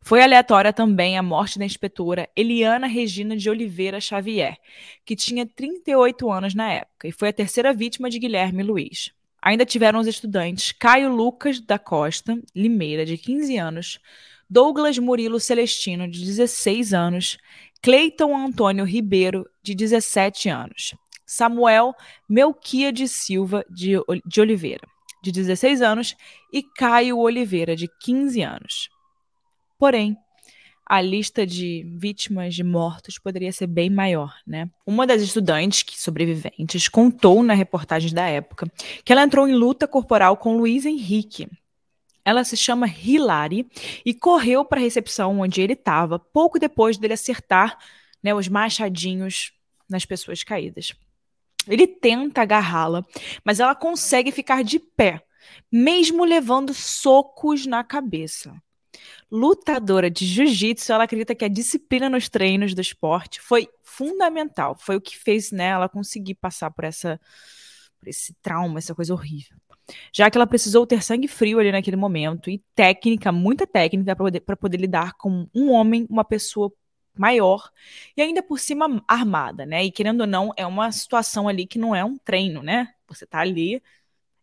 Foi 0.00 0.22
aleatória 0.22 0.72
também 0.72 1.18
a 1.18 1.22
morte 1.22 1.58
da 1.58 1.64
inspetora 1.66 2.28
Eliana 2.34 2.86
Regina 2.86 3.36
de 3.36 3.50
Oliveira 3.50 4.00
Xavier, 4.00 4.56
que 5.04 5.14
tinha 5.14 5.46
38 5.46 6.30
anos 6.32 6.54
na 6.54 6.72
época 6.72 7.06
e 7.06 7.12
foi 7.12 7.28
a 7.28 7.32
terceira 7.34 7.72
vítima 7.74 8.08
de 8.08 8.18
Guilherme 8.18 8.62
Luiz. 8.62 9.12
Ainda 9.44 9.66
tiveram 9.66 10.00
os 10.00 10.06
estudantes 10.06 10.72
Caio 10.72 11.14
Lucas 11.14 11.60
da 11.60 11.78
Costa 11.78 12.40
Limeira, 12.56 13.04
de 13.04 13.18
15 13.18 13.58
anos, 13.58 14.00
Douglas 14.48 14.98
Murilo 14.98 15.38
Celestino, 15.38 16.08
de 16.08 16.24
16 16.24 16.94
anos, 16.94 17.36
Cleiton 17.82 18.34
Antônio 18.34 18.86
Ribeiro, 18.86 19.46
de 19.62 19.74
17 19.74 20.48
anos, 20.48 20.94
Samuel 21.26 21.94
Melquia 22.26 22.90
de 22.90 23.06
Silva 23.06 23.62
de, 23.68 23.92
de 24.24 24.40
Oliveira, 24.40 24.86
de 25.22 25.30
16 25.30 25.82
anos, 25.82 26.16
e 26.50 26.62
Caio 26.62 27.18
Oliveira, 27.18 27.76
de 27.76 27.86
15 28.00 28.40
anos. 28.40 28.88
Porém, 29.78 30.16
a 30.86 31.00
lista 31.00 31.46
de 31.46 31.84
vítimas 31.98 32.54
de 32.54 32.62
mortos 32.62 33.18
poderia 33.18 33.52
ser 33.52 33.66
bem 33.66 33.88
maior, 33.88 34.36
né? 34.46 34.68
Uma 34.86 35.06
das 35.06 35.22
estudantes 35.22 35.82
que 35.82 35.98
sobreviventes 35.98 36.88
contou 36.88 37.42
na 37.42 37.54
reportagem 37.54 38.12
da 38.12 38.26
época 38.26 38.70
que 39.04 39.12
ela 39.12 39.22
entrou 39.22 39.48
em 39.48 39.54
luta 39.54 39.88
corporal 39.88 40.36
com 40.36 40.56
Luiz 40.56 40.84
Henrique. 40.84 41.48
Ela 42.24 42.44
se 42.44 42.56
chama 42.56 42.86
Hilary 42.86 43.66
e 44.04 44.12
correu 44.12 44.64
para 44.64 44.78
a 44.78 44.82
recepção 44.82 45.40
onde 45.40 45.60
ele 45.60 45.72
estava 45.72 46.18
pouco 46.18 46.58
depois 46.58 46.98
dele 46.98 47.14
acertar 47.14 47.78
né, 48.22 48.34
os 48.34 48.48
machadinhos 48.48 49.52
nas 49.88 50.04
pessoas 50.04 50.42
caídas. 50.42 50.94
Ele 51.66 51.86
tenta 51.86 52.42
agarrá-la, 52.42 53.04
mas 53.42 53.58
ela 53.58 53.74
consegue 53.74 54.30
ficar 54.32 54.62
de 54.62 54.78
pé, 54.78 55.22
mesmo 55.72 56.24
levando 56.24 56.74
socos 56.74 57.64
na 57.66 57.82
cabeça 57.82 58.54
lutadora 59.34 60.08
de 60.08 60.24
jiu-jitsu, 60.24 60.92
ela 60.92 61.04
acredita 61.04 61.34
que 61.34 61.44
a 61.44 61.48
disciplina 61.48 62.08
nos 62.08 62.28
treinos 62.28 62.72
do 62.72 62.80
esporte 62.80 63.40
foi 63.40 63.68
fundamental. 63.82 64.76
Foi 64.78 64.94
o 64.94 65.00
que 65.00 65.18
fez 65.18 65.50
né, 65.50 65.66
ela 65.66 65.88
conseguir 65.88 66.36
passar 66.36 66.70
por, 66.70 66.84
essa, 66.84 67.20
por 67.98 68.08
esse 68.08 68.32
trauma, 68.40 68.78
essa 68.78 68.94
coisa 68.94 69.12
horrível. 69.12 69.56
Já 70.12 70.30
que 70.30 70.38
ela 70.38 70.46
precisou 70.46 70.86
ter 70.86 71.02
sangue 71.02 71.26
frio 71.26 71.58
ali 71.58 71.72
naquele 71.72 71.96
momento 71.96 72.48
e 72.48 72.62
técnica, 72.76 73.32
muita 73.32 73.66
técnica 73.66 74.14
para 74.14 74.24
poder, 74.24 74.40
poder 74.40 74.76
lidar 74.76 75.14
com 75.14 75.48
um 75.52 75.72
homem, 75.72 76.06
uma 76.08 76.24
pessoa 76.24 76.72
maior 77.18 77.70
e 78.16 78.22
ainda 78.22 78.42
por 78.42 78.58
cima 78.60 79.02
armada, 79.06 79.66
né? 79.66 79.84
E 79.84 79.90
querendo 79.90 80.22
ou 80.22 80.26
não, 80.28 80.52
é 80.56 80.64
uma 80.64 80.92
situação 80.92 81.48
ali 81.48 81.66
que 81.66 81.78
não 81.78 81.94
é 81.94 82.04
um 82.04 82.16
treino, 82.16 82.62
né? 82.62 82.94
Você 83.08 83.26
tá 83.26 83.40
ali, 83.40 83.82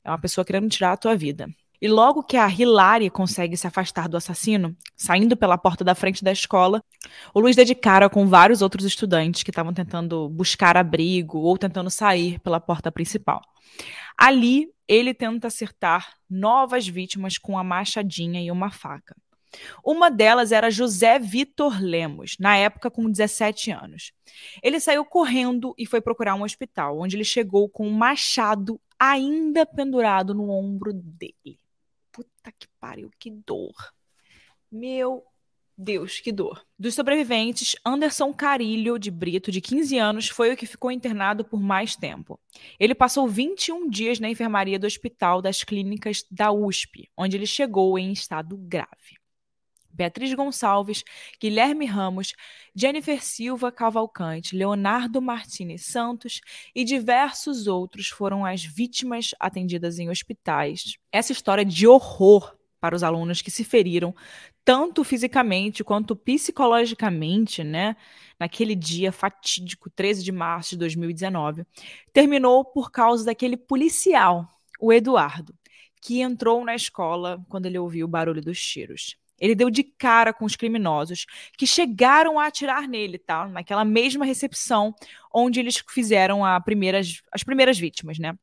é 0.03 0.09
uma 0.09 0.19
pessoa 0.19 0.43
querendo 0.43 0.69
tirar 0.69 0.91
a 0.91 0.97
tua 0.97 1.15
vida. 1.15 1.47
E 1.81 1.87
logo 1.87 2.21
que 2.21 2.37
a 2.37 2.47
Hilary 2.47 3.09
consegue 3.09 3.57
se 3.57 3.65
afastar 3.65 4.07
do 4.07 4.15
assassino, 4.15 4.77
saindo 4.95 5.35
pela 5.35 5.57
porta 5.57 5.83
da 5.83 5.95
frente 5.95 6.23
da 6.23 6.31
escola, 6.31 6.83
o 7.33 7.39
Luiz 7.39 7.55
dá 7.55 7.63
de 7.63 7.73
cara 7.73 8.07
com 8.07 8.27
vários 8.27 8.61
outros 8.61 8.85
estudantes 8.85 9.41
que 9.41 9.49
estavam 9.49 9.73
tentando 9.73 10.29
buscar 10.29 10.77
abrigo 10.77 11.39
ou 11.39 11.57
tentando 11.57 11.89
sair 11.89 12.39
pela 12.41 12.59
porta 12.59 12.91
principal. 12.91 13.41
Ali, 14.15 14.67
ele 14.87 15.11
tenta 15.11 15.47
acertar 15.47 16.13
novas 16.29 16.87
vítimas 16.87 17.39
com 17.39 17.57
a 17.57 17.63
machadinha 17.63 18.39
e 18.39 18.51
uma 18.51 18.69
faca. 18.69 19.15
Uma 19.83 20.11
delas 20.11 20.51
era 20.51 20.69
José 20.69 21.17
Vitor 21.17 21.81
Lemos, 21.81 22.35
na 22.39 22.55
época 22.57 22.91
com 22.91 23.09
17 23.09 23.71
anos. 23.71 24.13
Ele 24.61 24.79
saiu 24.79 25.03
correndo 25.03 25.73
e 25.79 25.87
foi 25.87 25.99
procurar 25.99 26.35
um 26.35 26.43
hospital, 26.43 26.99
onde 26.99 27.15
ele 27.15 27.23
chegou 27.23 27.67
com 27.67 27.87
um 27.87 27.91
machado 27.91 28.79
ainda 28.99 29.65
pendurado 29.65 30.35
no 30.35 30.49
ombro 30.51 30.93
dele. 30.93 31.59
Puta 32.11 32.51
que 32.51 32.67
pariu, 32.79 33.09
que 33.17 33.29
dor. 33.29 33.93
Meu 34.71 35.23
Deus, 35.77 36.19
que 36.19 36.31
dor. 36.31 36.65
Dos 36.77 36.93
sobreviventes, 36.93 37.75
Anderson 37.85 38.33
Carilho 38.33 38.99
de 38.99 39.09
Brito, 39.09 39.51
de 39.51 39.59
15 39.61 39.97
anos, 39.97 40.29
foi 40.29 40.53
o 40.53 40.57
que 40.57 40.65
ficou 40.65 40.91
internado 40.91 41.43
por 41.43 41.59
mais 41.59 41.95
tempo. 41.95 42.39
Ele 42.79 42.93
passou 42.93 43.27
21 43.27 43.89
dias 43.89 44.19
na 44.19 44.29
enfermaria 44.29 44.77
do 44.77 44.85
Hospital 44.85 45.41
das 45.41 45.63
Clínicas 45.63 46.23
da 46.29 46.51
USP, 46.51 47.09
onde 47.17 47.37
ele 47.37 47.47
chegou 47.47 47.97
em 47.97 48.11
estado 48.11 48.57
grave. 48.57 49.20
Beatriz 49.93 50.33
Gonçalves, 50.33 51.03
Guilherme 51.39 51.85
Ramos, 51.85 52.33
Jennifer 52.75 53.23
Silva 53.23 53.71
Cavalcante, 53.71 54.55
Leonardo 54.55 55.21
Martins 55.21 55.85
Santos 55.85 56.41
e 56.73 56.83
diversos 56.83 57.67
outros 57.67 58.07
foram 58.07 58.45
as 58.45 58.63
vítimas 58.63 59.31
atendidas 59.39 59.99
em 59.99 60.09
hospitais. 60.09 60.97
Essa 61.11 61.31
história 61.31 61.65
de 61.65 61.87
horror 61.87 62.55
para 62.81 62.95
os 62.95 63.03
alunos 63.03 63.43
que 63.43 63.51
se 63.51 63.63
feriram, 63.63 64.13
tanto 64.65 65.03
fisicamente 65.03 65.83
quanto 65.83 66.15
psicologicamente, 66.15 67.63
né, 67.63 67.95
naquele 68.39 68.75
dia 68.75 69.11
fatídico, 69.11 69.87
13 69.91 70.23
de 70.23 70.31
março 70.31 70.71
de 70.71 70.77
2019, 70.77 71.63
terminou 72.11 72.65
por 72.65 72.91
causa 72.91 73.23
daquele 73.23 73.55
policial, 73.55 74.49
o 74.79 74.91
Eduardo, 74.91 75.53
que 76.01 76.21
entrou 76.21 76.65
na 76.65 76.73
escola 76.73 77.45
quando 77.47 77.67
ele 77.67 77.77
ouviu 77.77 78.07
o 78.07 78.09
barulho 78.09 78.41
dos 78.41 78.59
tiros. 78.59 79.15
Ele 79.41 79.55
deu 79.55 79.71
de 79.71 79.83
cara 79.83 80.31
com 80.31 80.45
os 80.45 80.55
criminosos 80.55 81.25
que 81.57 81.65
chegaram 81.65 82.39
a 82.39 82.45
atirar 82.45 82.87
nele, 82.87 83.17
tá? 83.17 83.47
Naquela 83.47 83.83
mesma 83.83 84.23
recepção 84.23 84.93
onde 85.33 85.59
eles 85.59 85.83
fizeram 85.89 86.41
primeiras, 86.63 87.23
as 87.31 87.43
primeiras 87.43 87.79
vítimas, 87.79 88.19
né? 88.19 88.37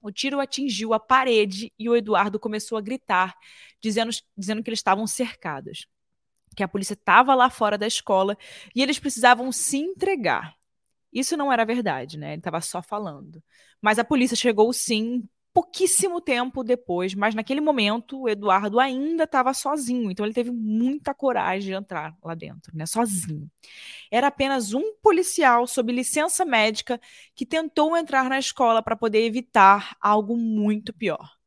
O 0.00 0.12
tiro 0.12 0.38
atingiu 0.38 0.94
a 0.94 1.00
parede 1.00 1.72
e 1.76 1.90
o 1.90 1.96
Eduardo 1.96 2.38
começou 2.38 2.78
a 2.78 2.80
gritar, 2.80 3.34
dizendo, 3.80 4.12
dizendo 4.36 4.62
que 4.62 4.70
eles 4.70 4.78
estavam 4.78 5.08
cercados, 5.08 5.88
que 6.54 6.62
a 6.62 6.68
polícia 6.68 6.94
estava 6.94 7.34
lá 7.34 7.50
fora 7.50 7.76
da 7.76 7.86
escola 7.86 8.38
e 8.76 8.80
eles 8.80 9.00
precisavam 9.00 9.50
se 9.50 9.76
entregar. 9.76 10.54
Isso 11.12 11.36
não 11.36 11.52
era 11.52 11.64
verdade, 11.64 12.16
né? 12.16 12.28
Ele 12.28 12.38
estava 12.38 12.60
só 12.60 12.80
falando. 12.80 13.42
Mas 13.82 13.98
a 13.98 14.04
polícia 14.04 14.36
chegou 14.36 14.72
sim 14.72 15.28
pouquíssimo 15.52 16.20
tempo 16.20 16.62
depois, 16.62 17.14
mas 17.14 17.34
naquele 17.34 17.60
momento 17.60 18.22
o 18.22 18.28
Eduardo 18.28 18.78
ainda 18.78 19.24
estava 19.24 19.52
sozinho, 19.54 20.10
então 20.10 20.24
ele 20.24 20.34
teve 20.34 20.50
muita 20.50 21.14
coragem 21.14 21.70
de 21.70 21.74
entrar 21.74 22.16
lá 22.22 22.34
dentro, 22.34 22.76
né, 22.76 22.86
sozinho. 22.86 23.50
Era 24.10 24.28
apenas 24.28 24.72
um 24.74 24.94
policial 25.02 25.66
sob 25.66 25.92
licença 25.92 26.44
médica 26.44 27.00
que 27.34 27.46
tentou 27.46 27.96
entrar 27.96 28.28
na 28.28 28.38
escola 28.38 28.82
para 28.82 28.96
poder 28.96 29.24
evitar 29.24 29.96
algo 30.00 30.36
muito 30.36 30.92
pior. 30.92 31.38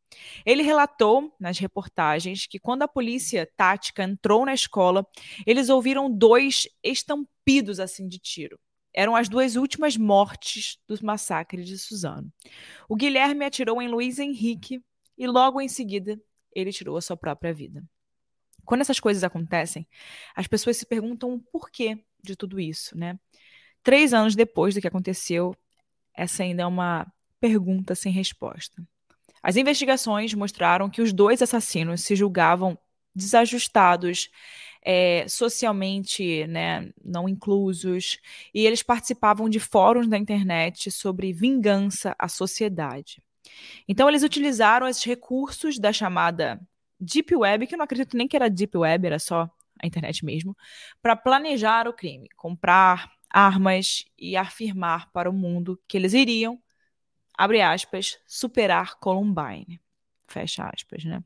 Ele 0.46 0.62
relatou 0.62 1.34
nas 1.40 1.58
reportagens 1.58 2.46
que 2.46 2.60
quando 2.60 2.84
a 2.84 2.88
polícia 2.88 3.50
tática 3.56 4.04
entrou 4.04 4.46
na 4.46 4.54
escola, 4.54 5.08
eles 5.46 5.70
ouviram 5.70 6.12
dois 6.12 6.68
estampidos 6.84 7.80
assim 7.80 8.08
de 8.08 8.20
tiro 8.20 8.60
eram 8.94 9.16
as 9.16 9.30
duas 9.30 9.56
últimas 9.56 9.98
mortes 9.98 10.78
do 10.88 10.98
massacre 11.04 11.64
de 11.64 11.78
Suzano. 11.78 12.32
O 12.90 12.96
Guilherme 12.96 13.46
atirou 13.46 13.82
em 13.82 13.88
Luiz 13.88 14.20
Henrique 14.20 14.84
e 15.18 15.28
logo 15.28 15.62
em 15.62 15.68
seguida 15.68 16.20
ele 16.54 16.72
tirou 16.72 16.98
a 16.98 17.02
sua 17.02 17.16
própria 17.16 17.54
vida. 17.54 17.84
Quando 18.66 18.82
essas 18.82 19.00
coisas 19.00 19.24
acontecem, 19.24 19.88
as 20.36 20.48
pessoas 20.48 20.78
se 20.78 20.86
perguntam 20.86 21.34
o 21.34 21.40
porquê 21.40 22.04
de 22.24 22.36
tudo 22.36 22.60
isso, 22.60 22.98
né? 22.98 23.20
Três 23.84 24.14
anos 24.14 24.36
depois 24.36 24.76
do 24.76 24.82
que 24.82 24.88
aconteceu, 24.88 25.56
essa 26.14 26.44
ainda 26.44 26.64
é 26.64 26.66
uma 26.66 27.12
pergunta 27.40 27.96
sem 27.96 28.12
resposta. 28.12 28.86
As 29.42 29.56
investigações 29.56 30.34
mostraram 30.36 30.90
que 30.90 31.02
os 31.02 31.12
dois 31.12 31.42
assassinos 31.42 32.02
se 32.02 32.16
julgavam 32.16 32.78
desajustados, 33.16 34.30
é, 34.82 35.26
socialmente 35.28 36.46
né, 36.48 36.90
não 37.04 37.30
inclusos, 37.30 38.20
e 38.54 38.66
eles 38.66 38.82
participavam 38.84 39.50
de 39.50 39.60
fóruns 39.60 40.08
da 40.08 40.18
internet 40.18 40.92
sobre 40.92 41.34
vingança 41.34 42.16
à 42.18 42.28
sociedade. 42.28 43.22
Então, 43.88 44.10
eles 44.10 44.24
utilizaram 44.24 44.88
esses 44.88 45.04
recursos 45.04 45.78
da 45.80 45.94
chamada 45.94 46.60
Deep 47.00 47.36
Web, 47.36 47.68
que 47.68 47.76
eu 47.76 47.78
não 47.78 47.86
acredito 47.86 48.16
nem 48.16 48.28
que 48.28 48.36
era 48.36 48.50
Deep 48.50 48.78
Web, 48.78 49.08
era 49.08 49.20
só 49.20 49.50
a 49.82 49.88
internet 49.88 50.24
mesmo, 50.24 50.56
para 51.02 51.16
planejar 51.16 51.88
o 51.88 51.94
crime, 51.94 52.30
comprar 52.36 53.12
armas 53.30 54.06
e 54.18 54.36
afirmar 54.36 55.12
para 55.12 55.30
o 55.30 55.34
mundo 55.34 55.80
que 55.88 55.98
eles 55.98 56.14
iriam, 56.14 56.62
abre 57.38 57.62
aspas, 57.62 58.20
superar 58.28 59.00
Columbine. 59.00 59.82
Fecha 60.28 60.70
aspas, 60.74 61.04
né? 61.04 61.24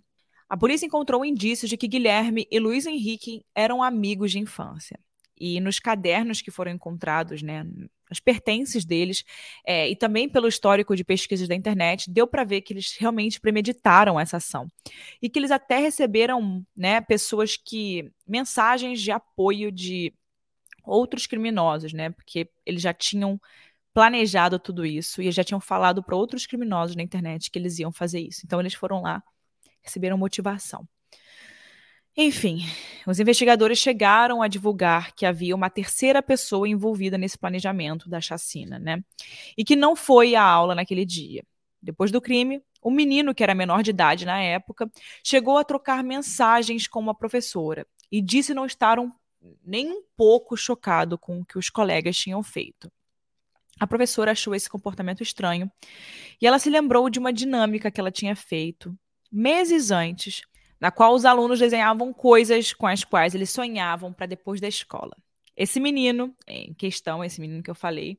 A 0.48 0.56
polícia 0.56 0.86
encontrou 0.86 1.26
indícios 1.26 1.70
de 1.70 1.78
que 1.78 1.88
Guilherme 1.88 2.48
e 2.52 2.60
Luiz 2.60 2.86
Henrique 2.86 3.44
eram 3.56 3.82
amigos 3.82 4.32
de 4.32 4.40
infância. 4.40 5.00
E 5.38 5.60
nos 5.60 5.80
cadernos 5.80 6.42
que 6.42 6.52
foram 6.52 6.72
encontrados, 6.72 7.42
né, 7.42 7.66
as 8.10 8.20
pertences 8.20 8.86
deles, 8.86 9.24
é, 9.66 9.90
e 9.90 9.96
também 9.96 10.30
pelo 10.30 10.48
histórico 10.48 10.96
de 10.96 11.04
pesquisas 11.04 11.48
da 11.48 11.56
internet, 11.56 12.10
deu 12.10 12.28
para 12.28 12.44
ver 12.44 12.62
que 12.62 12.72
eles 12.72 12.96
realmente 12.98 13.40
premeditaram 13.42 14.20
essa 14.20 14.38
ação. 14.38 14.68
E 15.22 15.30
que 15.30 15.40
eles 15.40 15.52
até 15.52 15.80
receberam 15.80 16.66
né, 16.76 17.02
pessoas 17.02 17.58
que. 17.58 18.10
mensagens 18.28 19.02
de 19.02 19.12
apoio 19.12 19.72
de 19.72 20.14
outros 20.84 21.26
criminosos, 21.28 21.92
né? 21.94 22.12
Porque 22.12 22.50
eles 22.66 22.82
já 22.82 22.94
tinham 22.94 23.40
planejado 23.94 24.60
tudo 24.60 24.86
isso 24.86 25.22
e 25.22 25.32
já 25.32 25.44
tinham 25.44 25.60
falado 25.60 26.04
para 26.04 26.16
outros 26.16 26.46
criminosos 26.46 26.96
na 26.96 27.04
internet 27.04 27.50
que 27.50 27.58
eles 27.58 27.80
iam 27.80 27.92
fazer 27.92 28.20
isso. 28.20 28.42
Então 28.46 28.60
eles 28.60 28.74
foram 28.74 29.02
lá 29.02 29.24
receberam 29.86 30.18
motivação. 30.18 30.88
Enfim, 32.18 32.60
os 33.06 33.20
investigadores 33.20 33.78
chegaram 33.78 34.42
a 34.42 34.48
divulgar 34.48 35.14
que 35.14 35.26
havia 35.26 35.54
uma 35.54 35.70
terceira 35.70 36.24
pessoa 36.24 36.68
envolvida 36.68 37.18
nesse 37.18 37.38
planejamento 37.38 38.10
da 38.10 38.22
chacina, 38.22 38.80
né? 38.80 39.04
E 39.58 39.66
que 39.66 39.76
não 39.76 39.98
foi 39.98 40.34
à 40.34 40.42
aula 40.42 40.74
naquele 40.74 41.06
dia. 41.06 41.44
Depois 41.82 42.12
do 42.12 42.22
crime, 42.22 42.62
o 42.82 42.90
menino, 42.90 43.36
que 43.36 43.44
era 43.44 43.54
menor 43.54 43.84
de 43.84 43.90
idade 43.90 44.26
na 44.26 44.42
época, 44.42 44.90
chegou 45.24 45.58
a 45.58 45.64
trocar 45.64 46.04
mensagens 46.04 46.88
com 46.88 47.00
uma 47.02 47.14
professora 47.14 47.86
e 48.10 48.22
disse 48.22 48.54
não 48.54 48.66
estar 48.66 48.98
um, 48.98 49.12
nem 49.64 49.92
um 49.92 50.02
pouco 50.16 50.56
chocado 50.56 51.18
com 51.18 51.42
o 51.42 51.46
que 51.46 51.58
os 51.58 51.70
colegas 51.70 52.16
tinham 52.16 52.42
feito. 52.42 52.90
A 53.78 53.86
professora 53.86 54.32
achou 54.32 54.56
esse 54.56 54.70
comportamento 54.70 55.22
estranho 55.22 55.70
e 56.42 56.48
ela 56.48 56.60
se 56.60 56.70
lembrou 56.70 57.10
de 57.10 57.20
uma 57.20 57.34
dinâmica 57.34 57.92
que 57.92 58.00
ela 58.00 58.12
tinha 58.12 58.36
feito 58.36 58.98
meses 59.36 59.92
antes, 59.92 60.42
na 60.80 60.92
qual 60.92 61.14
os 61.14 61.26
alunos 61.26 61.60
desenhavam 61.60 62.14
coisas 62.14 62.74
com 62.74 62.88
as 62.88 63.04
quais 63.04 63.36
eles 63.36 63.50
sonhavam 63.50 64.14
para 64.14 64.26
depois 64.26 64.62
da 64.62 64.68
escola. 64.68 65.16
Esse 65.56 65.80
menino, 65.80 66.36
em 66.48 66.74
questão, 66.74 67.24
esse 67.24 67.40
menino 67.40 67.64
que 67.64 67.70
eu 67.70 67.76
falei, 67.76 68.18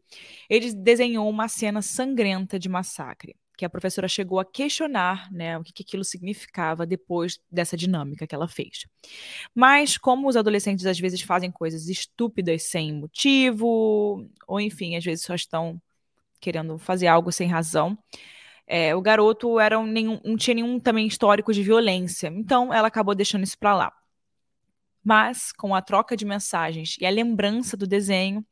ele 0.48 0.72
desenhou 0.72 1.28
uma 1.28 1.48
cena 1.48 1.82
sangrenta 1.82 2.58
de 2.58 2.68
massacre 2.68 3.36
que 3.56 3.64
a 3.64 3.70
professora 3.70 4.06
chegou 4.06 4.38
a 4.38 4.44
questionar 4.44 5.32
né, 5.32 5.58
o 5.58 5.64
que, 5.64 5.72
que 5.72 5.82
aquilo 5.82 6.04
significava 6.04 6.84
depois 6.84 7.40
dessa 7.50 7.76
dinâmica 7.76 8.26
que 8.26 8.34
ela 8.34 8.46
fez. 8.46 8.86
Mas, 9.54 9.96
como 9.96 10.28
os 10.28 10.36
adolescentes 10.36 10.84
às 10.84 10.98
vezes 11.00 11.22
fazem 11.22 11.50
coisas 11.50 11.88
estúpidas 11.88 12.64
sem 12.64 12.92
motivo, 12.92 14.28
ou 14.46 14.60
enfim, 14.60 14.96
às 14.96 15.04
vezes 15.04 15.24
só 15.24 15.34
estão 15.34 15.80
querendo 16.38 16.78
fazer 16.78 17.06
algo 17.06 17.32
sem 17.32 17.48
razão, 17.48 17.98
é, 18.66 18.94
o 18.94 19.00
garoto 19.00 19.60
era 19.60 19.78
um, 19.78 19.86
nenhum, 19.86 20.20
não 20.24 20.36
tinha 20.36 20.54
nenhum 20.54 20.80
também 20.80 21.06
histórico 21.06 21.52
de 21.52 21.62
violência, 21.62 22.28
então 22.28 22.72
ela 22.74 22.88
acabou 22.88 23.14
deixando 23.14 23.44
isso 23.44 23.58
para 23.58 23.74
lá. 23.74 23.92
Mas, 25.04 25.52
com 25.52 25.72
a 25.72 25.80
troca 25.80 26.16
de 26.16 26.24
mensagens 26.24 26.96
e 27.00 27.06
a 27.06 27.10
lembrança 27.10 27.76
do 27.76 27.86
desenho, 27.86 28.44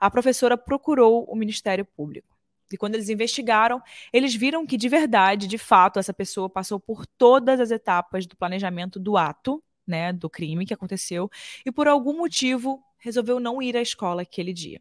a 0.00 0.10
professora 0.10 0.56
procurou 0.56 1.24
o 1.24 1.36
Ministério 1.36 1.84
Público. 1.84 2.34
E 2.72 2.78
quando 2.78 2.94
eles 2.94 3.10
investigaram, 3.10 3.82
eles 4.10 4.34
viram 4.34 4.66
que 4.66 4.76
de 4.76 4.88
verdade, 4.88 5.46
de 5.46 5.58
fato, 5.58 5.98
essa 5.98 6.14
pessoa 6.14 6.48
passou 6.48 6.80
por 6.80 7.06
todas 7.06 7.60
as 7.60 7.70
etapas 7.70 8.26
do 8.26 8.36
planejamento 8.36 8.98
do 8.98 9.16
ato, 9.16 9.62
né, 9.86 10.12
do 10.12 10.28
crime 10.30 10.66
que 10.66 10.74
aconteceu, 10.74 11.30
e 11.64 11.70
por 11.72 11.88
algum 11.88 12.16
motivo 12.16 12.82
resolveu 12.98 13.38
não 13.38 13.62
ir 13.62 13.76
à 13.76 13.80
escola 13.80 14.22
aquele 14.22 14.52
dia. 14.52 14.80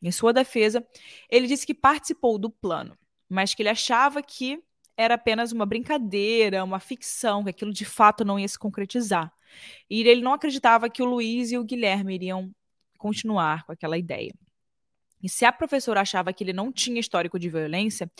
Em 0.00 0.10
sua 0.10 0.32
defesa, 0.32 0.84
ele 1.30 1.46
disse 1.46 1.64
que 1.64 1.74
participou 1.74 2.36
do 2.36 2.50
plano, 2.50 2.96
mas 3.32 3.54
que 3.54 3.62
ele 3.62 3.70
achava 3.70 4.22
que 4.22 4.62
era 4.96 5.14
apenas 5.14 5.52
uma 5.52 5.64
brincadeira, 5.64 6.62
uma 6.62 6.78
ficção, 6.78 7.42
que 7.42 7.50
aquilo 7.50 7.72
de 7.72 7.84
fato 7.84 8.24
não 8.24 8.38
ia 8.38 8.46
se 8.46 8.58
concretizar. 8.58 9.32
E 9.88 10.02
ele 10.02 10.20
não 10.20 10.34
acreditava 10.34 10.90
que 10.90 11.02
o 11.02 11.06
Luiz 11.06 11.50
e 11.50 11.56
o 11.56 11.64
Guilherme 11.64 12.14
iriam 12.14 12.50
continuar 12.98 13.64
com 13.64 13.72
aquela 13.72 13.96
ideia. 13.96 14.32
E 15.22 15.28
se 15.28 15.44
a 15.44 15.52
professora 15.52 16.00
achava 16.00 16.32
que 16.32 16.44
ele 16.44 16.52
não 16.52 16.70
tinha 16.70 17.00
histórico 17.00 17.38
de 17.38 17.48
violência, 17.48 18.10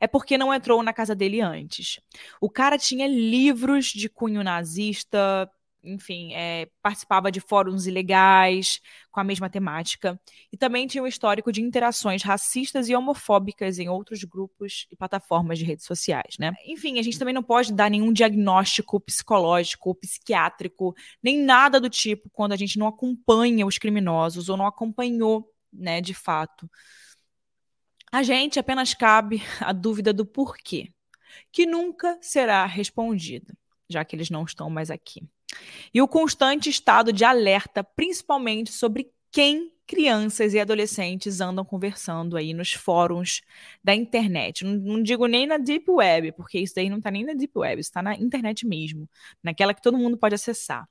é 0.00 0.06
porque 0.06 0.38
não 0.38 0.54
entrou 0.54 0.82
na 0.82 0.92
casa 0.92 1.14
dele 1.14 1.40
antes. 1.40 2.00
O 2.40 2.48
cara 2.48 2.78
tinha 2.78 3.06
livros 3.06 3.86
de 3.86 4.08
cunho 4.08 4.42
nazista, 4.42 5.50
enfim, 5.82 6.32
é, 6.34 6.68
participava 6.80 7.30
de 7.30 7.40
fóruns 7.40 7.86
ilegais 7.86 8.80
com 9.10 9.20
a 9.20 9.24
mesma 9.24 9.50
temática. 9.50 10.20
E 10.52 10.56
também 10.56 10.86
tinha 10.86 11.02
um 11.02 11.06
histórico 11.06 11.50
de 11.50 11.60
interações 11.60 12.22
racistas 12.22 12.88
e 12.88 12.94
homofóbicas 12.94 13.78
em 13.78 13.88
outros 13.88 14.22
grupos 14.24 14.86
e 14.90 14.96
plataformas 14.96 15.58
de 15.58 15.64
redes 15.64 15.84
sociais, 15.84 16.36
né? 16.38 16.52
Enfim, 16.66 16.98
a 16.98 17.02
gente 17.02 17.18
também 17.18 17.34
não 17.34 17.42
pode 17.42 17.72
dar 17.72 17.90
nenhum 17.90 18.12
diagnóstico 18.12 19.00
psicológico 19.00 19.88
ou 19.88 19.94
psiquiátrico, 19.94 20.94
nem 21.22 21.38
nada 21.38 21.80
do 21.80 21.90
tipo, 21.90 22.30
quando 22.30 22.52
a 22.52 22.56
gente 22.56 22.78
não 22.78 22.86
acompanha 22.86 23.66
os 23.66 23.78
criminosos 23.78 24.48
ou 24.48 24.56
não 24.56 24.66
acompanhou 24.66 25.48
né, 25.72 26.00
de 26.00 26.14
fato. 26.14 26.70
A 28.10 28.22
gente 28.22 28.58
apenas 28.58 28.92
cabe 28.94 29.42
a 29.60 29.72
dúvida 29.72 30.12
do 30.12 30.26
porquê, 30.26 30.92
que 31.50 31.64
nunca 31.66 32.18
será 32.20 32.66
respondida, 32.66 33.56
já 33.88 34.04
que 34.04 34.14
eles 34.14 34.30
não 34.30 34.44
estão 34.44 34.68
mais 34.68 34.90
aqui. 34.90 35.26
E 35.92 36.00
o 36.00 36.08
constante 36.08 36.70
estado 36.70 37.12
de 37.12 37.24
alerta, 37.24 37.84
principalmente 37.84 38.72
sobre 38.72 39.10
quem 39.30 39.72
crianças 39.86 40.54
e 40.54 40.60
adolescentes 40.60 41.40
andam 41.40 41.64
conversando 41.64 42.36
aí 42.36 42.54
nos 42.54 42.72
fóruns 42.72 43.42
da 43.82 43.94
internet. 43.94 44.64
Não, 44.64 44.72
não 44.72 45.02
digo 45.02 45.26
nem 45.26 45.46
na 45.46 45.58
Deep 45.58 45.90
Web, 45.90 46.32
porque 46.32 46.58
isso 46.58 46.74
daí 46.74 46.88
não 46.88 46.98
está 46.98 47.10
nem 47.10 47.24
na 47.24 47.34
Deep 47.34 47.52
Web, 47.58 47.80
está 47.80 48.02
na 48.02 48.14
internet 48.14 48.66
mesmo, 48.66 49.08
naquela 49.42 49.74
que 49.74 49.82
todo 49.82 49.98
mundo 49.98 50.16
pode 50.16 50.34
acessar. 50.34 50.86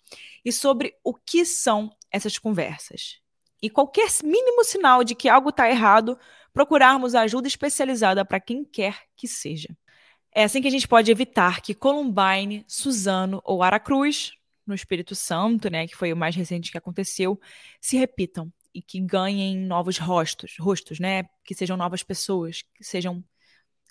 E 0.46 0.52
sobre 0.52 0.94
o 1.04 1.14
que 1.14 1.46
são 1.46 1.92
essas 2.12 2.38
conversas 2.38 3.22
e 3.62 3.70
qualquer 3.70 4.10
mínimo 4.24 4.64
sinal 4.64 5.04
de 5.04 5.14
que 5.14 5.30
algo 5.30 5.50
está 5.50 5.70
errado, 5.70 6.18
procurarmos 6.52 7.14
ajuda 7.14 7.48
especializada 7.48 8.26
para 8.26 8.40
quem 8.40 8.66
quer 8.66 9.04
que 9.16 9.28
seja. 9.28 9.70
É 10.34 10.44
assim 10.44 10.62
que 10.62 10.68
a 10.68 10.72
gente 10.72 10.88
pode 10.88 11.12
evitar 11.12 11.62
que 11.62 11.76
Columbine, 11.76 12.66
Suzano 12.68 13.42
ou 13.44 13.62
Aracruz, 13.62 14.34
no 14.66 14.74
Espírito 14.76 15.16
Santo, 15.16 15.70
né, 15.70 15.88
que 15.88 15.96
foi 15.96 16.14
o 16.14 16.18
mais 16.18 16.36
recente 16.36 16.72
que 16.72 16.78
aconteceu, 16.78 17.40
se 17.80 17.98
repitam 17.98 18.52
e 18.74 18.82
que 18.82 19.00
ganhem 19.00 19.58
novos 19.58 19.98
rostos, 19.98 20.56
rostos, 20.60 21.00
né, 21.00 21.24
que 21.44 21.54
sejam 21.54 21.76
novas 21.76 22.04
pessoas, 22.04 22.62
que 22.74 22.84
sejam 22.84 23.24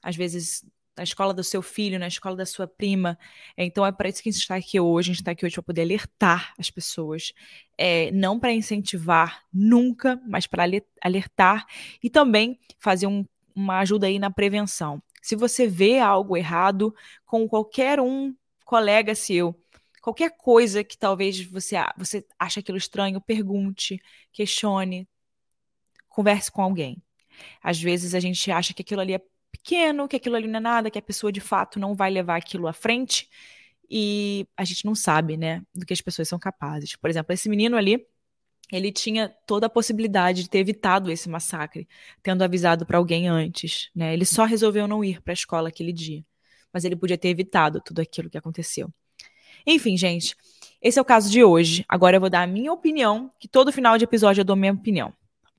às 0.03 0.17
vezes 0.17 0.65
na 0.97 1.05
escola 1.05 1.33
do 1.33 1.43
seu 1.43 1.63
filho, 1.63 1.99
na 1.99 2.09
escola 2.09 2.37
da 2.37 2.45
sua 2.45 2.67
prima. 2.67 3.19
Então 3.57 3.87
é 3.87 3.93
para 3.93 4.09
isso 4.09 4.23
que 4.23 4.29
a 4.29 4.33
gente 4.33 4.41
está 4.41 4.57
aqui 4.57 4.79
hoje. 4.79 5.11
A 5.11 5.13
gente 5.13 5.23
está 5.23 5.31
aqui 5.31 5.47
hoje 5.47 5.55
para 5.55 5.63
poder 5.63 5.83
alertar 5.83 6.53
as 6.59 6.71
pessoas, 6.71 7.33
é, 7.79 8.11
não 8.11 8.39
para 8.39 8.53
incentivar 8.53 9.43
nunca, 9.53 10.21
mas 10.27 10.47
para 10.47 10.65
alertar 11.03 11.67
e 12.03 12.11
também 12.11 12.59
fazer 12.79 13.07
um, 13.07 13.25
uma 13.55 13.79
ajuda 13.79 14.07
aí 14.07 14.19
na 14.19 14.31
prevenção. 14.31 15.03
Se 15.23 15.37
você 15.37 15.67
vê 15.67 15.99
algo 15.99 16.37
errado 16.37 16.95
com 17.25 17.49
qualquer 17.49 18.01
um 18.01 18.35
colega 18.65 19.15
seu, 19.15 19.60
qualquer 20.01 20.37
coisa 20.37 20.83
que 20.83 20.97
talvez 20.97 21.41
você, 21.41 21.77
você 21.97 22.27
ache 22.39 22.61
aquilo 22.61 22.79
estranho, 22.79 23.21
pergunte, 23.21 24.01
questione, 24.33 25.09
converse 26.09 26.51
com 26.51 26.63
alguém. 26.63 27.03
Às 27.63 27.81
vezes 27.81 28.15
a 28.15 28.21
gente 28.21 28.51
acha 28.51 28.75
que 28.75 28.83
aquilo 28.83 29.01
ali 29.01 29.15
é 29.15 29.23
pequeno, 29.51 30.09
que 30.09 30.17
aquilo 30.17 30.37
ali 30.37 30.49
não 30.49 30.59
é 30.59 30.61
nada, 30.61 30.91
que 30.91 30.99
a 30.99 31.03
pessoa 31.03 31.33
de 31.33 31.41
fato 31.41 31.79
não 31.79 31.95
vai 31.95 32.11
levar 32.11 32.37
aquilo 32.37 32.67
à 32.67 32.73
frente. 32.73 33.29
E 33.91 34.47
a 34.57 34.65
gente 34.65 34.85
não 34.85 34.95
sabe, 34.95 35.37
né, 35.37 35.63
do 35.75 35.85
que 35.85 35.93
as 35.93 36.01
pessoas 36.01 36.29
são 36.29 36.39
capazes. 36.39 36.95
Por 36.97 37.11
exemplo, 37.11 37.33
esse 37.33 37.49
menino 37.49 37.77
ali, 37.77 38.07
ele 38.73 38.93
tinha 38.93 39.29
toda 39.47 39.67
a 39.67 39.71
possibilidade 39.71 40.45
de 40.45 40.51
ter 40.51 40.59
evitado 40.59 41.11
esse 41.11 41.29
massacre, 41.29 41.89
tendo 42.23 42.43
avisado 42.45 42.87
para 42.87 42.99
alguém 42.99 43.29
antes, 43.29 43.91
né? 43.95 44.15
Ele 44.15 44.25
só 44.25 44.45
resolveu 44.45 44.87
não 44.87 45.05
ir 45.05 45.21
para 45.23 45.33
a 45.33 45.35
escola 45.35 45.69
aquele 45.69 45.93
dia, 45.93 46.25
mas 46.73 46.85
ele 46.85 46.97
podia 46.97 47.19
ter 47.19 47.29
evitado 47.29 47.81
tudo 47.81 48.01
aquilo 48.01 48.31
que 48.31 48.39
aconteceu. 48.39 48.93
Enfim, 49.67 49.97
gente, 49.97 50.37
esse 50.83 50.99
é 50.99 51.03
o 51.03 51.05
caso 51.05 51.31
de 51.31 51.45
hoje. 51.45 51.85
Agora 51.89 52.17
eu 52.17 52.21
vou 52.21 52.31
dar 52.31 52.43
a 52.43 52.47
minha 52.47 52.73
opinião, 52.73 53.31
que 53.39 53.49
todo 53.49 53.73
final 53.73 53.99
de 53.99 54.05
episódio 54.05 54.41
eu 54.41 54.45
dou 54.45 54.57
minha 54.57 54.73
opinião. 54.73 55.13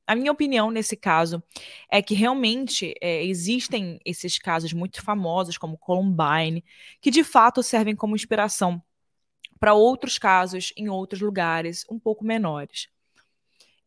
A 0.05 0.15
minha 0.15 0.31
opinião 0.31 0.71
nesse 0.71 0.97
caso 0.97 1.41
é 1.89 2.01
que 2.01 2.13
realmente 2.13 2.93
é, 2.99 3.23
existem 3.23 3.99
esses 4.03 4.37
casos 4.37 4.73
muito 4.73 5.01
famosos, 5.01 5.57
como 5.57 5.77
Columbine, 5.77 6.63
que 6.99 7.11
de 7.11 7.23
fato 7.23 7.63
servem 7.63 7.95
como 7.95 8.15
inspiração 8.15 8.81
para 9.59 9.73
outros 9.75 10.17
casos 10.17 10.73
em 10.75 10.89
outros 10.89 11.21
lugares 11.21 11.85
um 11.89 11.99
pouco 11.99 12.25
menores. 12.25 12.89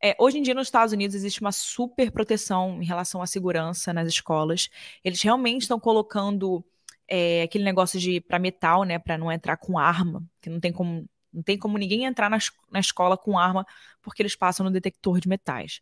É, 0.00 0.14
hoje 0.18 0.38
em 0.38 0.42
dia, 0.42 0.54
nos 0.54 0.68
Estados 0.68 0.92
Unidos, 0.92 1.16
existe 1.16 1.40
uma 1.40 1.50
super 1.50 2.12
proteção 2.12 2.80
em 2.80 2.84
relação 2.84 3.20
à 3.20 3.26
segurança 3.26 3.92
nas 3.92 4.06
escolas. 4.06 4.68
Eles 5.02 5.20
realmente 5.22 5.62
estão 5.62 5.80
colocando 5.80 6.64
é, 7.08 7.42
aquele 7.42 7.64
negócio 7.64 7.98
de 8.00 8.20
para 8.20 8.38
metal, 8.38 8.84
né, 8.84 8.98
para 8.98 9.18
não 9.18 9.30
entrar 9.30 9.56
com 9.56 9.78
arma, 9.78 10.22
que 10.40 10.50
não 10.50 10.60
tem 10.60 10.72
como 10.72 11.08
não 11.32 11.42
tem 11.42 11.58
como 11.58 11.76
ninguém 11.76 12.04
entrar 12.04 12.30
na, 12.30 12.38
na 12.70 12.78
escola 12.78 13.18
com 13.18 13.36
arma 13.36 13.66
porque 14.00 14.22
eles 14.22 14.36
passam 14.36 14.64
no 14.64 14.70
detector 14.70 15.18
de 15.20 15.28
metais. 15.28 15.80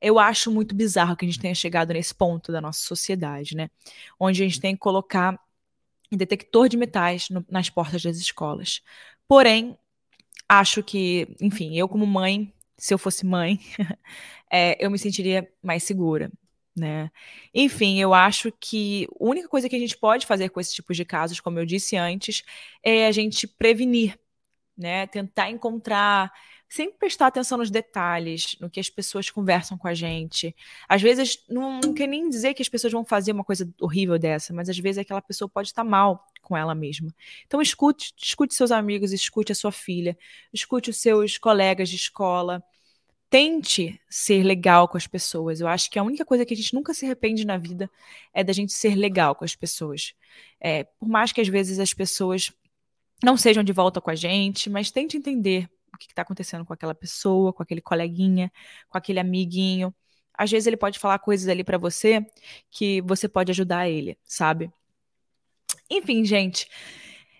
Eu 0.00 0.18
acho 0.18 0.50
muito 0.50 0.74
bizarro 0.76 1.16
que 1.16 1.24
a 1.24 1.28
gente 1.28 1.40
tenha 1.40 1.54
chegado 1.54 1.92
nesse 1.92 2.14
ponto 2.14 2.52
da 2.52 2.60
nossa 2.60 2.80
sociedade, 2.80 3.56
né? 3.56 3.68
Onde 4.20 4.42
a 4.42 4.46
gente 4.46 4.60
tem 4.60 4.74
que 4.74 4.80
colocar 4.80 5.38
detector 6.12 6.68
de 6.68 6.76
metais 6.76 7.28
no, 7.30 7.44
nas 7.50 7.68
portas 7.70 8.02
das 8.02 8.16
escolas. 8.18 8.82
Porém, 9.26 9.76
acho 10.48 10.82
que, 10.82 11.34
enfim, 11.40 11.76
eu 11.76 11.88
como 11.88 12.06
mãe, 12.06 12.52
se 12.78 12.94
eu 12.94 12.98
fosse 12.98 13.26
mãe, 13.26 13.58
é, 14.50 14.84
eu 14.84 14.90
me 14.90 14.98
sentiria 14.98 15.50
mais 15.62 15.82
segura, 15.82 16.30
né? 16.76 17.10
Enfim, 17.54 18.00
eu 18.00 18.12
acho 18.14 18.52
que 18.60 19.06
a 19.20 19.24
única 19.24 19.48
coisa 19.48 19.68
que 19.68 19.76
a 19.76 19.78
gente 19.78 19.96
pode 19.96 20.26
fazer 20.26 20.50
com 20.50 20.60
esse 20.60 20.74
tipo 20.74 20.92
de 20.92 21.04
casos, 21.04 21.40
como 21.40 21.58
eu 21.58 21.66
disse 21.66 21.96
antes, 21.96 22.42
é 22.82 23.06
a 23.06 23.12
gente 23.12 23.46
prevenir, 23.46 24.18
né? 24.76 25.06
Tentar 25.06 25.50
encontrar, 25.50 26.32
sempre 26.68 26.98
prestar 26.98 27.28
atenção 27.28 27.58
nos 27.58 27.70
detalhes, 27.70 28.56
no 28.60 28.68
que 28.68 28.80
as 28.80 28.90
pessoas 28.90 29.30
conversam 29.30 29.78
com 29.78 29.88
a 29.88 29.94
gente. 29.94 30.54
Às 30.88 31.00
vezes, 31.02 31.44
não, 31.48 31.80
não 31.80 31.94
quer 31.94 32.06
nem 32.06 32.28
dizer 32.28 32.54
que 32.54 32.62
as 32.62 32.68
pessoas 32.68 32.92
vão 32.92 33.04
fazer 33.04 33.32
uma 33.32 33.44
coisa 33.44 33.72
horrível 33.80 34.18
dessa, 34.18 34.52
mas 34.52 34.68
às 34.68 34.78
vezes 34.78 34.98
aquela 34.98 35.22
pessoa 35.22 35.48
pode 35.48 35.68
estar 35.68 35.84
mal 35.84 36.26
com 36.42 36.56
ela 36.56 36.74
mesma. 36.74 37.12
Então, 37.46 37.60
escute, 37.62 38.12
escute 38.16 38.54
seus 38.54 38.70
amigos, 38.70 39.12
escute 39.12 39.52
a 39.52 39.54
sua 39.54 39.72
filha, 39.72 40.16
escute 40.52 40.90
os 40.90 40.98
seus 40.98 41.38
colegas 41.38 41.88
de 41.88 41.96
escola. 41.96 42.62
Tente 43.28 44.00
ser 44.08 44.42
legal 44.42 44.88
com 44.88 44.96
as 44.96 45.06
pessoas. 45.06 45.60
Eu 45.60 45.68
acho 45.68 45.90
que 45.90 45.98
a 45.98 46.02
única 46.02 46.24
coisa 46.24 46.44
que 46.44 46.54
a 46.54 46.56
gente 46.56 46.74
nunca 46.74 46.94
se 46.94 47.04
arrepende 47.04 47.44
na 47.44 47.56
vida 47.56 47.90
é 48.32 48.44
da 48.44 48.52
gente 48.52 48.72
ser 48.72 48.94
legal 48.94 49.34
com 49.34 49.44
as 49.44 49.54
pessoas. 49.54 50.14
É, 50.60 50.84
por 50.84 51.08
mais 51.08 51.32
que 51.32 51.40
às 51.40 51.48
vezes 51.48 51.78
as 51.78 51.92
pessoas 51.92 52.52
não 53.22 53.36
sejam 53.36 53.64
de 53.64 53.72
volta 53.72 54.00
com 54.00 54.10
a 54.10 54.14
gente, 54.14 54.70
mas 54.70 54.90
tente 54.90 55.16
entender 55.16 55.68
o 55.92 55.98
que 55.98 56.06
está 56.06 56.22
acontecendo 56.22 56.64
com 56.64 56.72
aquela 56.72 56.94
pessoa, 56.94 57.52
com 57.52 57.62
aquele 57.62 57.80
coleguinha, 57.80 58.52
com 58.88 58.98
aquele 58.98 59.18
amiguinho. 59.18 59.94
Às 60.34 60.50
vezes 60.50 60.66
ele 60.66 60.76
pode 60.76 60.98
falar 60.98 61.18
coisas 61.18 61.48
ali 61.48 61.64
para 61.64 61.78
você 61.78 62.24
que 62.70 63.00
você 63.02 63.28
pode 63.28 63.50
ajudar 63.50 63.88
ele, 63.88 64.18
sabe? 64.24 64.70
Enfim, 65.90 66.24
gente. 66.24 66.68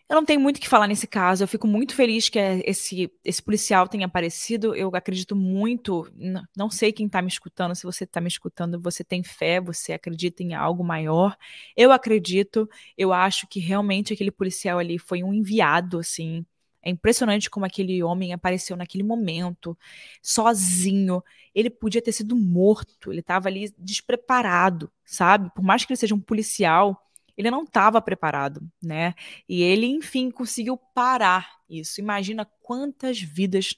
Eu 0.09 0.15
não 0.15 0.25
tenho 0.25 0.41
muito 0.41 0.59
o 0.59 0.61
que 0.61 0.69
falar 0.69 0.87
nesse 0.87 1.07
caso. 1.07 1.43
Eu 1.43 1.49
fico 1.49 1.67
muito 1.67 1.93
feliz 1.95 2.29
que 2.29 2.39
esse, 2.39 3.13
esse 3.25 3.43
policial 3.43 3.89
tenha 3.89 4.07
aparecido. 4.07 4.75
Eu 4.75 4.91
acredito 4.95 5.35
muito. 5.35 6.09
Não 6.57 6.71
sei 6.71 6.93
quem 6.93 7.07
está 7.07 7.21
me 7.21 7.29
escutando. 7.29 7.75
Se 7.75 7.83
você 7.83 8.05
está 8.05 8.21
me 8.21 8.29
escutando, 8.29 8.81
você 8.81 9.03
tem 9.03 9.25
fé, 9.25 9.61
você 9.61 9.93
acredita 9.93 10.45
em 10.45 10.55
algo 10.55 10.85
maior. 10.85 11.37
Eu 11.77 11.91
acredito. 11.91 12.69
Eu 12.97 13.13
acho 13.13 13.49
que 13.49 13.59
realmente 13.59 14.13
aquele 14.13 14.31
policial 14.31 14.79
ali 14.79 14.97
foi 14.97 15.25
um 15.25 15.35
enviado, 15.35 15.99
assim. 15.99 16.47
É 16.83 16.91
impressionante 16.91 17.51
como 17.51 17.67
aquele 17.67 18.01
homem 18.01 18.33
apareceu 18.33 18.77
naquele 18.77 19.03
momento, 19.03 19.77
sozinho. 20.23 21.21
Ele 21.53 21.69
podia 21.69 22.01
ter 22.01 22.13
sido 22.13 22.37
morto. 22.37 23.11
Ele 23.11 23.21
estava 23.21 23.49
ali 23.49 23.75
despreparado, 23.77 24.89
sabe? 25.05 25.51
Por 25.53 25.65
mais 25.65 25.85
que 25.85 25.93
ele 25.93 25.99
seja 25.99 26.15
um 26.15 26.21
policial 26.21 27.06
ele 27.37 27.51
não 27.51 27.65
estava 27.65 28.01
preparado, 28.01 28.61
né? 28.83 29.15
E 29.49 29.63
ele, 29.63 29.87
enfim, 29.87 30.31
conseguiu 30.31 30.77
parar 30.95 31.57
isso. 31.69 32.01
Imagina 32.01 32.49
quantas 32.63 33.21
vidas, 33.21 33.75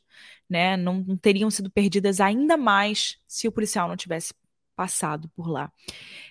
né, 0.48 0.76
não, 0.76 1.04
não 1.06 1.16
teriam 1.16 1.50
sido 1.50 1.70
perdidas 1.70 2.20
ainda 2.20 2.56
mais 2.56 3.18
se 3.26 3.48
o 3.48 3.52
policial 3.52 3.88
não 3.88 3.96
tivesse 3.96 4.32
passado 4.76 5.28
por 5.30 5.48
lá. 5.48 5.72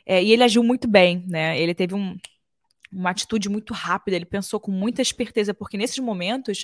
É, 0.06 0.24
e 0.24 0.32
ele 0.32 0.44
agiu 0.44 0.64
muito 0.64 0.88
bem, 0.88 1.26
né? 1.28 1.60
Ele 1.60 1.76
teve 1.76 1.94
um, 1.94 2.18
uma 2.92 3.10
atitude 3.10 3.50
muito 3.50 3.74
rápida, 3.74 4.16
ele 4.16 4.26
pensou 4.26 4.60
com 4.60 4.72
muita 4.72 5.02
esperteza, 5.02 5.54
porque 5.54 5.78
nesses 5.78 6.00
momentos 6.00 6.64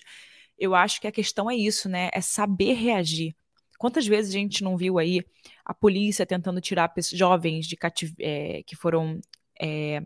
eu 0.57 0.73
acho 0.75 1.01
que 1.01 1.07
a 1.07 1.11
questão 1.11 1.51
é 1.51 1.55
isso, 1.55 1.89
né? 1.89 2.09
É 2.13 2.21
saber 2.21 2.73
reagir. 2.73 3.35
Quantas 3.77 4.07
vezes 4.07 4.33
a 4.33 4.37
gente 4.37 4.63
não 4.63 4.77
viu 4.77 4.97
aí 4.97 5.25
a 5.65 5.73
polícia 5.73 6.25
tentando 6.25 6.61
tirar 6.61 6.93
jovens 7.11 7.67
de 7.67 7.75
cativ 7.75 8.13
é, 8.17 8.63
que 8.63 8.77
foram 8.77 9.19
é, 9.59 10.01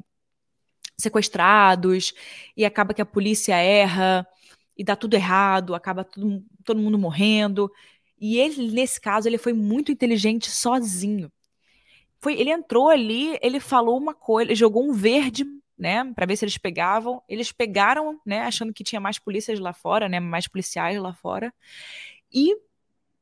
sequestrados, 0.98 2.14
e 2.56 2.66
acaba 2.66 2.94
que 2.94 3.02
a 3.02 3.06
polícia 3.06 3.56
erra, 3.56 4.28
e 4.76 4.84
dá 4.84 4.96
tudo 4.96 5.16
errado, 5.16 5.76
acaba 5.76 6.04
tudo, 6.04 6.44
todo 6.64 6.80
mundo 6.80 6.98
morrendo. 6.98 7.72
E 8.20 8.38
ele, 8.38 8.72
nesse 8.72 9.00
caso, 9.00 9.28
ele 9.28 9.38
foi 9.38 9.54
muito 9.54 9.92
inteligente 9.92 10.50
sozinho. 10.50 11.32
Foi, 12.20 12.34
ele 12.40 12.50
entrou 12.52 12.90
ali, 12.90 13.38
ele 13.42 13.60
falou 13.60 13.98
uma 13.98 14.14
coisa, 14.14 14.56
jogou 14.56 14.88
um 14.88 14.94
verde, 14.94 15.46
né, 15.78 16.04
para 16.16 16.26
ver 16.26 16.36
se 16.36 16.46
eles 16.46 16.58
pegavam. 16.58 17.22
Eles 17.30 17.52
pegaram, 17.52 18.20
né, 18.26 18.42
achando 18.42 18.74
que 18.74 18.84
tinha 18.84 19.00
mais 19.00 19.20
polícias 19.20 19.60
lá 19.60 19.74
fora, 19.74 20.10
né, 20.10 20.20
mais 20.20 20.48
policiais 20.48 21.00
lá 21.00 21.14
fora. 21.14 21.54
E 22.34 22.56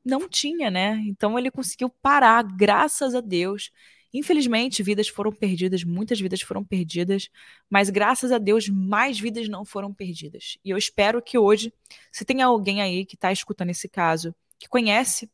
não 0.03 0.29
tinha, 0.29 0.71
né? 0.71 1.01
Então 1.07 1.37
ele 1.37 1.51
conseguiu 1.51 1.89
parar, 1.89 2.43
graças 2.43 3.15
a 3.15 3.21
Deus. 3.21 3.71
Infelizmente, 4.17 4.81
vidas 4.81 5.09
foram 5.09 5.29
perdidas, 5.29 5.83
muitas 5.83 6.21
vidas 6.21 6.39
foram 6.39 6.63
perdidas, 6.63 7.29
mas 7.69 7.89
graças 7.89 8.31
a 8.31 8.37
Deus, 8.37 8.69
mais 8.69 9.19
vidas 9.19 9.49
não 9.49 9.65
foram 9.65 9.93
perdidas. 9.93 10.57
E 10.63 10.69
eu 10.69 10.77
espero 10.77 11.21
que 11.21 11.37
hoje, 11.37 11.73
se 12.13 12.23
tem 12.23 12.41
alguém 12.41 12.81
aí 12.81 13.05
que 13.05 13.15
está 13.15 13.29
escutando 13.29 13.71
esse 13.71 13.89
caso, 13.89 14.33
que 14.57 14.69
conhece 14.69 15.29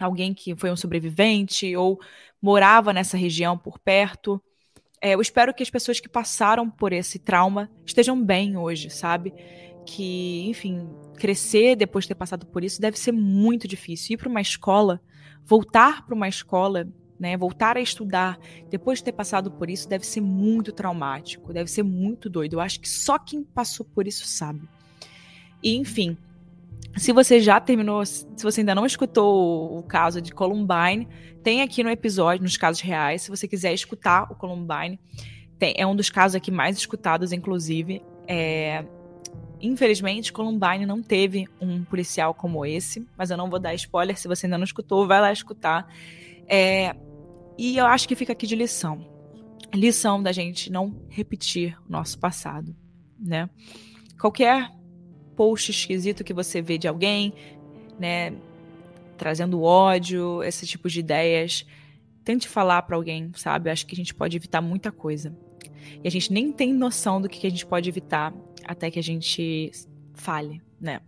alguém 0.00 0.32
que 0.32 0.56
foi 0.56 0.70
um 0.70 0.76
sobrevivente 0.76 1.76
ou 1.76 2.00
morava 2.40 2.90
nessa 2.90 3.18
região 3.18 3.58
por 3.58 3.78
perto, 3.78 4.42
é, 4.98 5.12
eu 5.12 5.20
espero 5.20 5.52
que 5.52 5.62
as 5.62 5.68
pessoas 5.68 6.00
que 6.00 6.08
passaram 6.08 6.70
por 6.70 6.94
esse 6.94 7.18
trauma 7.18 7.70
estejam 7.84 8.18
bem 8.18 8.56
hoje, 8.56 8.88
sabe? 8.88 9.34
Que, 9.84 10.46
enfim, 10.48 10.88
crescer 11.18 11.76
depois 11.76 12.06
de 12.06 12.08
ter 12.08 12.14
passado 12.14 12.46
por 12.46 12.64
isso 12.64 12.80
deve 12.80 12.98
ser 12.98 13.12
muito 13.12 13.68
difícil. 13.68 14.14
Ir 14.14 14.16
para 14.16 14.30
uma 14.30 14.40
escola, 14.40 15.02
voltar 15.44 16.06
para 16.06 16.14
uma 16.14 16.28
escola 16.28 16.90
né? 17.18 17.36
Voltar 17.36 17.76
a 17.76 17.80
estudar 17.80 18.38
depois 18.70 18.98
de 18.98 19.04
ter 19.04 19.12
passado 19.12 19.50
por 19.50 19.70
isso 19.70 19.88
deve 19.88 20.06
ser 20.06 20.20
muito 20.20 20.72
traumático, 20.72 21.52
deve 21.52 21.70
ser 21.70 21.82
muito 21.82 22.28
doido. 22.28 22.54
Eu 22.54 22.60
acho 22.60 22.80
que 22.80 22.88
só 22.88 23.18
quem 23.18 23.42
passou 23.42 23.86
por 23.86 24.06
isso 24.06 24.26
sabe. 24.26 24.62
E 25.62 25.76
enfim, 25.76 26.16
se 26.96 27.12
você 27.12 27.40
já 27.40 27.60
terminou, 27.60 28.04
se 28.04 28.26
você 28.42 28.60
ainda 28.60 28.74
não 28.74 28.86
escutou 28.86 29.78
o 29.78 29.82
caso 29.82 30.20
de 30.20 30.32
Columbine, 30.32 31.08
tem 31.42 31.62
aqui 31.62 31.82
no 31.82 31.90
episódio, 31.90 32.42
nos 32.42 32.56
casos 32.56 32.80
reais, 32.80 33.22
se 33.22 33.30
você 33.30 33.46
quiser 33.46 33.72
escutar 33.72 34.30
o 34.30 34.34
Columbine, 34.34 34.98
tem, 35.58 35.74
é 35.76 35.86
um 35.86 35.94
dos 35.94 36.10
casos 36.10 36.34
aqui 36.34 36.50
mais 36.50 36.76
escutados, 36.76 37.32
inclusive. 37.32 38.02
É, 38.26 38.84
infelizmente, 39.60 40.32
Columbine 40.32 40.86
não 40.86 41.02
teve 41.02 41.46
um 41.60 41.84
policial 41.84 42.34
como 42.34 42.64
esse, 42.64 43.06
mas 43.16 43.30
eu 43.30 43.36
não 43.36 43.48
vou 43.48 43.58
dar 43.58 43.74
spoiler. 43.74 44.18
Se 44.18 44.28
você 44.28 44.46
ainda 44.46 44.58
não 44.58 44.64
escutou, 44.64 45.06
vai 45.06 45.20
lá 45.20 45.32
escutar. 45.32 45.86
É, 46.48 46.94
e 47.58 47.76
eu 47.76 47.86
acho 47.86 48.06
que 48.08 48.14
fica 48.14 48.32
aqui 48.32 48.46
de 48.46 48.56
lição. 48.56 49.06
Lição 49.74 50.22
da 50.22 50.32
gente 50.32 50.70
não 50.70 51.02
repetir 51.08 51.76
o 51.88 51.90
nosso 51.90 52.18
passado, 52.18 52.74
né? 53.18 53.48
Qualquer 54.18 54.70
post 55.34 55.70
esquisito 55.70 56.24
que 56.24 56.32
você 56.32 56.62
vê 56.62 56.78
de 56.78 56.88
alguém, 56.88 57.32
né, 57.98 58.32
trazendo 59.16 59.62
ódio, 59.62 60.42
esse 60.42 60.66
tipo 60.66 60.88
de 60.88 61.00
ideias, 61.00 61.66
tente 62.24 62.48
falar 62.48 62.82
para 62.82 62.96
alguém, 62.96 63.30
sabe? 63.34 63.68
Eu 63.68 63.72
acho 63.72 63.86
que 63.86 63.94
a 63.94 63.96
gente 63.96 64.14
pode 64.14 64.36
evitar 64.36 64.60
muita 64.60 64.90
coisa. 64.90 65.36
E 66.02 66.08
a 66.08 66.10
gente 66.10 66.32
nem 66.32 66.52
tem 66.52 66.72
noção 66.72 67.20
do 67.20 67.28
que 67.28 67.46
a 67.46 67.50
gente 67.50 67.66
pode 67.66 67.88
evitar 67.88 68.34
até 68.64 68.90
que 68.90 68.98
a 68.98 69.02
gente 69.02 69.70
fale, 70.14 70.60
né? 70.80 71.00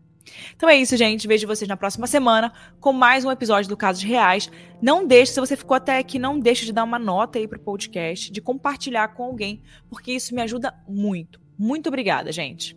Então 0.55 0.69
é 0.69 0.77
isso, 0.77 0.97
gente. 0.97 1.29
Vejo 1.29 1.47
vocês 1.47 1.69
na 1.69 1.77
próxima 1.77 2.07
semana 2.07 2.53
com 2.81 2.93
mais 2.93 3.25
um 3.25 3.31
episódio 3.31 3.69
do 3.69 3.77
Casos 3.77 4.03
Reais. 4.03 4.51
Não 4.81 5.07
deixe, 5.07 5.33
se 5.33 5.41
você 5.41 5.57
ficou 5.57 5.77
até 5.77 5.99
aqui, 5.99 6.19
não 6.19 6.39
deixe 6.39 6.65
de 6.65 6.73
dar 6.73 6.85
uma 6.85 6.99
nota 6.99 7.39
aí 7.39 7.47
pro 7.47 7.59
podcast, 7.59 8.31
de 8.31 8.41
compartilhar 8.41 9.09
com 9.09 9.25
alguém, 9.25 9.63
porque 9.89 10.13
isso 10.13 10.35
me 10.35 10.43
ajuda 10.43 10.75
muito. 10.89 11.41
Muito 11.59 11.89
obrigada, 11.89 12.31
gente. 12.31 12.77